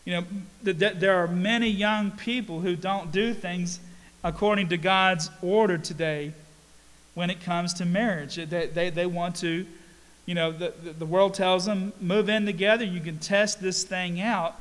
You 0.06 0.14
know, 0.14 0.24
th- 0.64 0.80
th- 0.80 0.94
there 0.96 1.18
are 1.18 1.28
many 1.28 1.68
young 1.68 2.12
people 2.12 2.62
who 2.62 2.76
don't 2.76 3.12
do 3.12 3.34
things 3.34 3.80
according 4.24 4.70
to 4.70 4.78
God's 4.78 5.30
order 5.42 5.78
today 5.78 6.34
when 7.14 7.30
it 7.30 7.42
comes 7.42 7.74
to 7.76 7.86
marriage. 7.86 8.36
They, 8.36 8.68
they, 8.68 8.90
they 8.90 9.06
want 9.06 9.36
to, 9.38 9.66
you 10.26 10.36
know, 10.36 10.52
the, 10.52 10.74
the 10.98 11.06
world 11.06 11.34
tells 11.34 11.66
them, 11.66 11.94
move 12.00 12.30
in 12.30 12.46
together, 12.46 12.86
you 12.86 13.02
can 13.02 13.18
test 13.18 13.62
this 13.62 13.84
thing 13.84 14.22
out, 14.22 14.56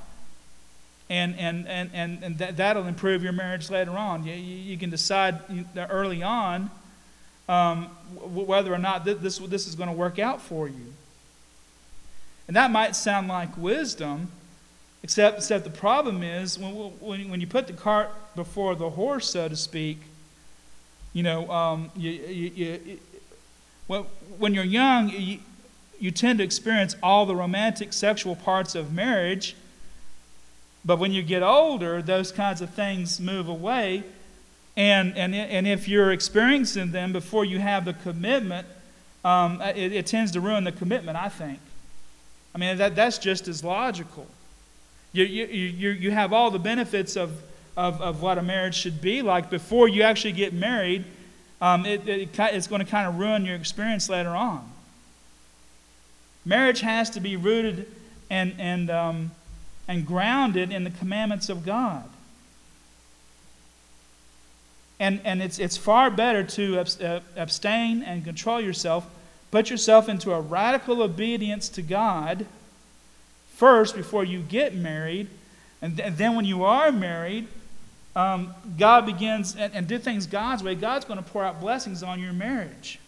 and, 1.08 1.36
and, 1.38 1.66
and, 1.68 1.90
and, 1.92 2.22
and 2.22 2.38
that, 2.38 2.56
that'll 2.56 2.86
improve 2.86 3.22
your 3.22 3.32
marriage 3.32 3.70
later 3.70 3.92
on. 3.92 4.24
You, 4.24 4.34
you 4.34 4.78
can 4.78 4.90
decide 4.90 5.40
early 5.76 6.22
on 6.22 6.70
um, 7.48 7.86
whether 8.16 8.72
or 8.72 8.78
not 8.78 9.04
this, 9.04 9.38
this 9.38 9.66
is 9.66 9.74
going 9.74 9.88
to 9.88 9.94
work 9.94 10.18
out 10.18 10.40
for 10.40 10.68
you. 10.68 10.94
And 12.46 12.56
that 12.56 12.70
might 12.70 12.96
sound 12.96 13.28
like 13.28 13.56
wisdom, 13.56 14.30
except, 15.02 15.38
except 15.38 15.64
the 15.64 15.70
problem 15.70 16.22
is 16.22 16.58
when, 16.58 16.72
when, 16.74 17.30
when 17.30 17.40
you 17.40 17.46
put 17.46 17.66
the 17.66 17.72
cart 17.72 18.10
before 18.34 18.74
the 18.74 18.90
horse, 18.90 19.30
so 19.30 19.48
to 19.48 19.56
speak, 19.56 19.98
you 21.12 21.22
know, 21.22 21.50
um, 21.50 21.90
you, 21.96 22.10
you, 22.10 22.50
you, 22.54 22.98
well, 23.88 24.06
when 24.38 24.54
you're 24.54 24.64
young, 24.64 25.08
you, 25.10 25.40
you 25.98 26.10
tend 26.10 26.38
to 26.38 26.44
experience 26.44 26.96
all 27.02 27.26
the 27.26 27.34
romantic 27.34 27.92
sexual 27.92 28.36
parts 28.36 28.74
of 28.74 28.92
marriage. 28.92 29.56
But 30.84 30.98
when 30.98 31.12
you 31.12 31.22
get 31.22 31.42
older, 31.42 32.00
those 32.00 32.32
kinds 32.32 32.60
of 32.60 32.70
things 32.70 33.20
move 33.20 33.48
away. 33.48 34.04
And, 34.76 35.16
and, 35.16 35.34
and 35.34 35.66
if 35.66 35.88
you're 35.88 36.12
experiencing 36.12 36.92
them 36.92 37.12
before 37.12 37.44
you 37.44 37.58
have 37.58 37.84
the 37.84 37.92
commitment, 37.92 38.66
um, 39.24 39.60
it, 39.60 39.92
it, 39.92 40.06
tends 40.06 40.30
to 40.32 40.40
ruin 40.40 40.64
the 40.64 40.72
commitment, 40.72 41.18
I 41.18 41.28
think. 41.28 41.58
I 42.54 42.58
mean, 42.58 42.78
that, 42.78 42.96
that's 42.96 43.18
just 43.18 43.48
as 43.48 43.62
logical. 43.62 44.26
You, 45.12 45.24
you, 45.24 45.46
you, 45.46 45.90
you 45.90 46.10
have 46.12 46.32
all 46.32 46.50
the 46.50 46.58
benefits 46.58 47.16
of 47.16 47.42
of, 47.80 48.02
of 48.02 48.22
what 48.22 48.36
a 48.36 48.42
marriage 48.42 48.74
should 48.74 49.00
be 49.00 49.22
like 49.22 49.48
before 49.48 49.88
you 49.88 50.02
actually 50.02 50.32
get 50.32 50.52
married, 50.52 51.04
um, 51.62 51.86
it, 51.86 52.06
it, 52.06 52.38
it's 52.38 52.66
going 52.66 52.84
to 52.84 52.90
kind 52.90 53.08
of 53.08 53.18
ruin 53.18 53.44
your 53.46 53.56
experience 53.56 54.08
later 54.08 54.30
on. 54.30 54.70
Marriage 56.44 56.80
has 56.80 57.08
to 57.10 57.20
be 57.20 57.36
rooted 57.36 57.86
and, 58.28 58.54
and, 58.58 58.90
um, 58.90 59.30
and 59.88 60.06
grounded 60.06 60.70
in 60.70 60.84
the 60.84 60.90
commandments 60.90 61.48
of 61.48 61.64
God. 61.64 62.04
And, 64.98 65.20
and 65.24 65.42
it's, 65.42 65.58
it's 65.58 65.78
far 65.78 66.10
better 66.10 66.44
to 66.44 66.80
uh, 66.80 67.20
abstain 67.34 68.02
and 68.02 68.22
control 68.22 68.60
yourself, 68.60 69.08
put 69.50 69.70
yourself 69.70 70.08
into 70.08 70.32
a 70.32 70.40
radical 70.40 71.02
obedience 71.02 71.70
to 71.70 71.82
God 71.82 72.44
first 73.56 73.96
before 73.96 74.24
you 74.24 74.40
get 74.40 74.74
married. 74.74 75.28
And, 75.80 75.96
th- 75.96 76.06
and 76.06 76.16
then 76.18 76.36
when 76.36 76.44
you 76.44 76.62
are 76.64 76.92
married, 76.92 77.48
um, 78.16 78.54
God 78.78 79.06
begins 79.06 79.54
and, 79.56 79.74
and 79.74 79.86
do 79.86 79.98
things 79.98 80.26
God's 80.26 80.62
way, 80.62 80.74
God's 80.74 81.04
going 81.04 81.22
to 81.22 81.28
pour 81.28 81.44
out 81.44 81.60
blessings 81.60 82.02
on 82.02 82.20
your 82.20 82.32
marriage. 82.32 82.98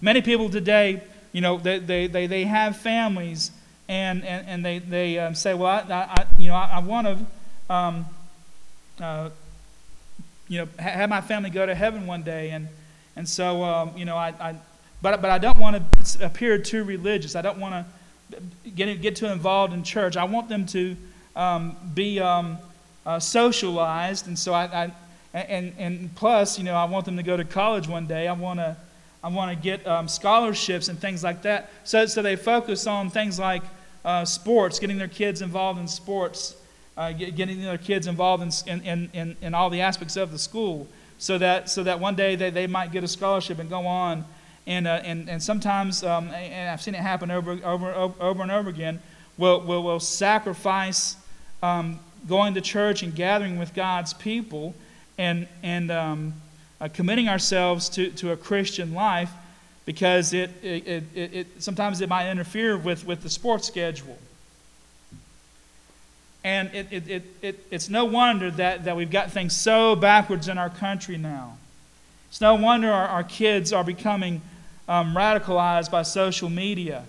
Many 0.00 0.22
people 0.22 0.48
today, 0.48 1.02
you 1.32 1.40
know, 1.40 1.58
they, 1.58 1.78
they, 1.78 2.06
they, 2.06 2.26
they 2.26 2.44
have 2.44 2.76
families 2.76 3.50
and, 3.88 4.24
and, 4.24 4.46
and 4.46 4.64
they, 4.64 4.78
they 4.78 5.18
um, 5.18 5.34
say, 5.34 5.54
well, 5.54 5.84
I, 5.88 5.92
I, 5.92 6.26
you 6.38 6.48
know, 6.48 6.54
I, 6.54 6.72
I 6.74 6.78
want 6.80 7.06
to, 7.06 7.74
um, 7.74 8.06
uh, 9.00 9.30
you 10.48 10.60
know, 10.60 10.68
ha- 10.78 10.90
have 10.90 11.10
my 11.10 11.20
family 11.20 11.50
go 11.50 11.66
to 11.66 11.74
heaven 11.74 12.06
one 12.06 12.22
day. 12.22 12.50
And, 12.50 12.68
and 13.16 13.28
so, 13.28 13.62
um, 13.64 13.96
you 13.96 14.04
know, 14.04 14.16
I, 14.16 14.34
I, 14.40 14.54
but, 15.02 15.20
but 15.20 15.30
I 15.30 15.38
don't 15.38 15.58
want 15.58 15.82
to 16.04 16.24
appear 16.24 16.58
too 16.58 16.84
religious. 16.84 17.36
I 17.36 17.42
don't 17.42 17.58
want 17.58 17.86
to 18.30 18.40
get, 18.70 19.00
get 19.00 19.16
too 19.16 19.26
involved 19.26 19.72
in 19.72 19.82
church. 19.82 20.16
I 20.16 20.24
want 20.24 20.48
them 20.48 20.66
to 20.66 20.96
um, 21.36 21.76
be 21.94 22.18
um, 22.18 22.58
uh, 23.04 23.20
socialized, 23.20 24.26
and 24.26 24.36
so 24.36 24.52
I, 24.52 24.64
I, 24.64 24.92
and 25.34 25.72
and 25.78 26.14
plus, 26.16 26.58
you 26.58 26.64
know, 26.64 26.74
I 26.74 26.84
want 26.86 27.04
them 27.04 27.16
to 27.16 27.22
go 27.22 27.36
to 27.36 27.44
college 27.44 27.86
one 27.86 28.06
day. 28.06 28.26
I 28.26 28.32
want 28.32 28.58
to 28.58 28.76
I 29.22 29.28
want 29.28 29.56
to 29.56 29.62
get 29.62 29.86
um, 29.86 30.08
scholarships 30.08 30.88
and 30.88 30.98
things 30.98 31.22
like 31.22 31.42
that. 31.42 31.70
So 31.84 32.06
so 32.06 32.22
they 32.22 32.36
focus 32.36 32.86
on 32.86 33.10
things 33.10 33.38
like 33.38 33.62
uh, 34.04 34.24
sports, 34.24 34.78
getting 34.78 34.98
their 34.98 35.08
kids 35.08 35.42
involved 35.42 35.78
in 35.78 35.88
sports, 35.88 36.56
uh, 36.96 37.12
getting 37.12 37.60
their 37.60 37.78
kids 37.78 38.06
involved 38.06 38.42
in, 38.66 38.80
in, 38.82 39.10
in, 39.12 39.36
in 39.42 39.54
all 39.54 39.68
the 39.68 39.82
aspects 39.82 40.16
of 40.16 40.30
the 40.30 40.38
school, 40.38 40.88
so 41.18 41.38
that 41.38 41.68
so 41.68 41.82
that 41.82 42.00
one 42.00 42.14
day 42.14 42.36
they, 42.36 42.50
they 42.50 42.66
might 42.66 42.92
get 42.92 43.04
a 43.04 43.08
scholarship 43.08 43.58
and 43.58 43.68
go 43.68 43.86
on. 43.86 44.24
And, 44.68 44.88
uh, 44.88 45.00
and, 45.04 45.30
and 45.30 45.40
sometimes, 45.40 46.02
um, 46.02 46.28
and 46.30 46.68
I've 46.68 46.82
seen 46.82 46.96
it 46.96 47.00
happen 47.00 47.30
over, 47.30 47.52
over, 47.64 47.94
over 47.94 48.42
and 48.42 48.50
over 48.50 48.68
again, 48.68 49.00
we'll, 49.38 49.60
will 49.60 49.84
will 49.84 50.00
sacrifice 50.00 51.16
um, 51.62 51.98
going 52.28 52.54
to 52.54 52.60
church 52.60 53.02
and 53.02 53.14
gathering 53.14 53.58
with 53.58 53.74
God's 53.74 54.12
people 54.12 54.74
and, 55.18 55.46
and 55.62 55.90
um, 55.90 56.34
uh, 56.80 56.88
committing 56.92 57.28
ourselves 57.28 57.88
to, 57.90 58.10
to 58.12 58.32
a 58.32 58.36
Christian 58.36 58.94
life 58.94 59.30
because 59.84 60.32
it, 60.32 60.50
it, 60.62 60.86
it, 60.86 61.04
it, 61.14 61.46
sometimes 61.62 62.00
it 62.00 62.08
might 62.08 62.30
interfere 62.30 62.76
with, 62.76 63.06
with 63.06 63.22
the 63.22 63.30
sports 63.30 63.66
schedule. 63.66 64.18
And 66.42 66.72
it, 66.74 66.86
it, 66.90 67.08
it, 67.08 67.24
it, 67.42 67.66
it's 67.70 67.88
no 67.88 68.04
wonder 68.04 68.50
that, 68.52 68.84
that 68.84 68.96
we've 68.96 69.10
got 69.10 69.30
things 69.30 69.56
so 69.56 69.96
backwards 69.96 70.48
in 70.48 70.58
our 70.58 70.70
country 70.70 71.16
now. 71.16 71.56
It's 72.28 72.40
no 72.40 72.54
wonder 72.54 72.90
our, 72.90 73.08
our 73.08 73.24
kids 73.24 73.72
are 73.72 73.84
becoming 73.84 74.42
um, 74.88 75.14
radicalized 75.14 75.90
by 75.90 76.02
social 76.02 76.48
media. 76.48 77.04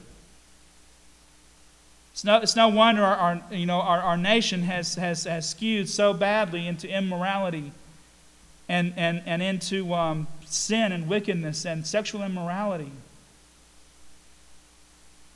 It's 2.18 2.24
no, 2.24 2.38
it's 2.38 2.56
no 2.56 2.68
wonder 2.68 3.04
our, 3.04 3.16
our 3.16 3.44
you 3.52 3.68
know, 3.68 3.80
our, 3.80 4.02
our 4.02 4.18
nation 4.18 4.64
has, 4.64 4.96
has, 4.96 5.26
has 5.26 5.48
skewed 5.48 5.88
so 5.88 6.16
badly 6.16 6.66
into 6.66 6.90
immorality 6.90 7.74
and, 8.68 8.92
and, 8.98 9.22
and 9.28 9.44
into 9.44 9.94
um, 9.94 10.26
sin 10.44 10.92
and 10.92 11.08
wickedness 11.08 11.64
and 11.64 11.86
sexual 11.86 12.24
immorality. 12.24 12.90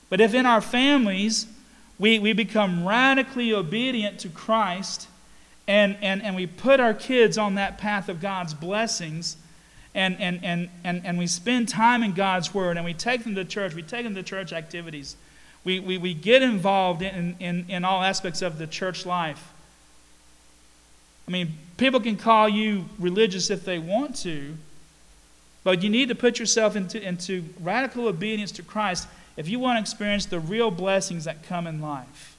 But 0.10 0.22
if 0.22 0.34
in 0.34 0.48
our 0.48 0.60
families 0.60 1.46
we, 2.00 2.17
we 2.17 2.34
become 2.34 2.88
radically 2.88 3.54
obedient 3.54 4.20
to 4.22 4.30
Christ 4.30 5.08
and, 5.67 5.96
and, 6.02 6.24
and 6.24 6.36
we 6.36 6.48
put 6.48 6.80
our 6.80 6.96
kids 6.96 7.38
on 7.38 7.54
that 7.54 7.78
path 7.78 8.10
of 8.10 8.20
God's 8.20 8.56
blessings 8.56 9.38
and, 9.94 10.20
and, 10.20 10.44
and, 10.44 10.70
and, 10.84 11.06
and 11.06 11.20
we 11.20 11.28
spend 11.28 11.70
time 11.70 12.02
in 12.02 12.13
God's 12.13 12.56
Word 12.56 12.76
and 12.76 12.84
we 12.84 12.96
take 12.96 13.24
them 13.24 13.36
to 13.36 13.46
church, 13.46 13.76
we 13.76 13.84
take 13.84 14.04
them 14.04 14.15
to 14.15 14.24
church 14.24 14.52
activities, 14.52 15.15
we, 15.63 15.80
we, 15.80 15.97
we 15.97 16.13
get 16.13 16.41
involved 16.41 17.02
in, 17.02 17.36
in, 17.39 17.65
in 17.69 17.86
all 17.86 18.02
aspects 18.02 18.41
of 18.41 18.58
the 18.58 18.67
church 18.67 19.06
life. 19.06 19.52
I 21.28 21.32
mean, 21.32 21.54
people 21.78 22.00
can 22.00 22.17
call 22.17 22.50
you 22.50 22.86
religious 23.00 23.50
if 23.50 23.63
they 23.63 23.80
want 23.80 24.15
to, 24.17 24.58
but 25.63 25.84
you 25.84 25.89
need 25.89 26.10
to 26.10 26.15
put 26.15 26.39
yourself 26.39 26.76
into, 26.76 27.02
into 27.02 27.45
radical 27.60 28.08
obedience 28.08 28.52
to 28.54 28.63
Christ 28.63 29.08
if 29.38 29.47
you 29.47 29.60
want 29.60 29.78
to 29.78 29.82
experience 29.82 30.26
the 30.26 30.39
real 30.39 30.71
blessings 30.71 31.26
that 31.26 31.43
come 31.43 31.67
in 31.67 31.80
life. 31.82 32.36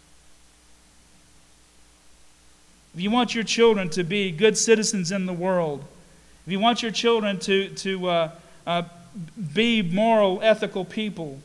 If 2.95 3.01
you 3.01 3.11
want 3.11 3.35
your 3.35 3.45
children 3.45 3.89
to 3.91 4.05
be 4.05 4.31
good 4.31 4.59
citizens 4.59 5.13
in 5.13 5.27
the 5.27 5.33
world, 5.33 5.85
if 6.45 6.53
you 6.53 6.59
want 6.59 6.83
your 6.83 6.91
children 6.91 7.39
to, 7.41 7.69
to 7.71 8.09
uh, 8.09 8.31
uh, 8.67 8.83
be 9.55 9.81
moral, 9.81 10.41
ethical 10.43 10.85
people, 10.85 11.41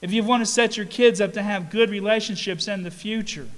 if 0.00 0.12
you 0.12 0.22
want 0.22 0.40
to 0.42 0.46
set 0.46 0.76
your 0.76 0.86
kids 0.86 1.20
up 1.20 1.32
to 1.34 1.42
have 1.42 1.70
good 1.70 1.90
relationships 1.90 2.68
in 2.68 2.82
the 2.82 2.90
future, 2.90 3.48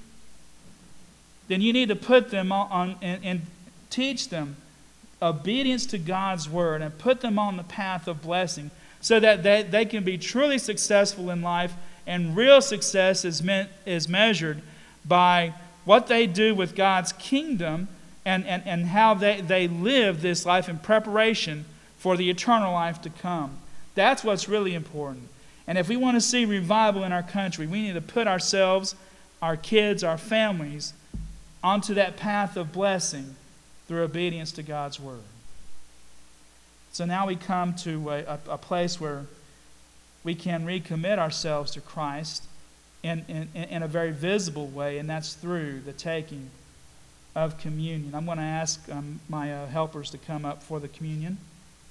then 1.47 1.61
you 1.61 1.73
need 1.73 1.89
to 1.89 1.95
put 1.95 2.31
them 2.31 2.51
on, 2.51 2.95
and, 3.01 3.23
and 3.23 3.41
teach 3.89 4.29
them 4.29 4.55
obedience 5.21 5.85
to 5.87 5.97
God's 5.97 6.49
word 6.49 6.81
and 6.81 6.97
put 6.97 7.21
them 7.21 7.39
on 7.39 7.57
the 7.57 7.63
path 7.63 8.07
of 8.07 8.21
blessing 8.21 8.71
so 8.99 9.19
that 9.19 9.43
they, 9.43 9.63
they 9.63 9.85
can 9.85 10.03
be 10.03 10.17
truly 10.17 10.57
successful 10.57 11.29
in 11.29 11.41
life. 11.41 11.73
And 12.05 12.35
real 12.35 12.61
success 12.61 13.23
is, 13.23 13.41
meant, 13.41 13.69
is 13.85 14.09
measured 14.09 14.61
by 15.05 15.53
what 15.85 16.07
they 16.07 16.27
do 16.27 16.55
with 16.55 16.75
God's 16.75 17.13
kingdom 17.13 17.87
and, 18.25 18.45
and, 18.45 18.63
and 18.65 18.85
how 18.87 19.13
they, 19.13 19.41
they 19.41 19.67
live 19.67 20.21
this 20.21 20.45
life 20.45 20.69
in 20.69 20.79
preparation 20.79 21.65
for 21.97 22.17
the 22.17 22.29
eternal 22.29 22.73
life 22.73 23.01
to 23.01 23.09
come. 23.09 23.57
That's 23.95 24.23
what's 24.23 24.49
really 24.49 24.73
important. 24.73 25.29
And 25.67 25.77
if 25.77 25.87
we 25.87 25.95
want 25.95 26.15
to 26.15 26.21
see 26.21 26.45
revival 26.45 27.03
in 27.03 27.11
our 27.11 27.23
country, 27.23 27.67
we 27.67 27.81
need 27.81 27.93
to 27.93 28.01
put 28.01 28.27
ourselves, 28.27 28.95
our 29.41 29.55
kids, 29.55 30.03
our 30.03 30.17
families 30.17 30.93
onto 31.63 31.93
that 31.93 32.17
path 32.17 32.57
of 32.57 32.73
blessing 32.73 33.35
through 33.87 34.03
obedience 34.03 34.51
to 34.53 34.63
God's 34.63 34.99
word. 34.99 35.23
So 36.91 37.05
now 37.05 37.25
we 37.25 37.35
come 37.35 37.73
to 37.75 38.09
a, 38.09 38.19
a, 38.23 38.39
a 38.49 38.57
place 38.57 38.99
where 38.99 39.25
we 40.23 40.35
can 40.35 40.65
recommit 40.65 41.17
ourselves 41.17 41.71
to 41.71 41.81
Christ 41.81 42.43
in, 43.01 43.25
in, 43.27 43.49
in 43.55 43.83
a 43.83 43.87
very 43.87 44.11
visible 44.11 44.67
way, 44.67 44.97
and 44.97 45.09
that's 45.09 45.33
through 45.33 45.81
the 45.81 45.93
taking 45.93 46.49
of 47.35 47.57
communion. 47.57 48.13
I'm 48.13 48.25
going 48.25 48.37
to 48.37 48.43
ask 48.43 48.81
um, 48.89 49.19
my 49.27 49.53
uh, 49.53 49.67
helpers 49.67 50.09
to 50.11 50.17
come 50.17 50.45
up 50.45 50.61
for 50.61 50.79
the 50.79 50.87
communion. 50.87 51.37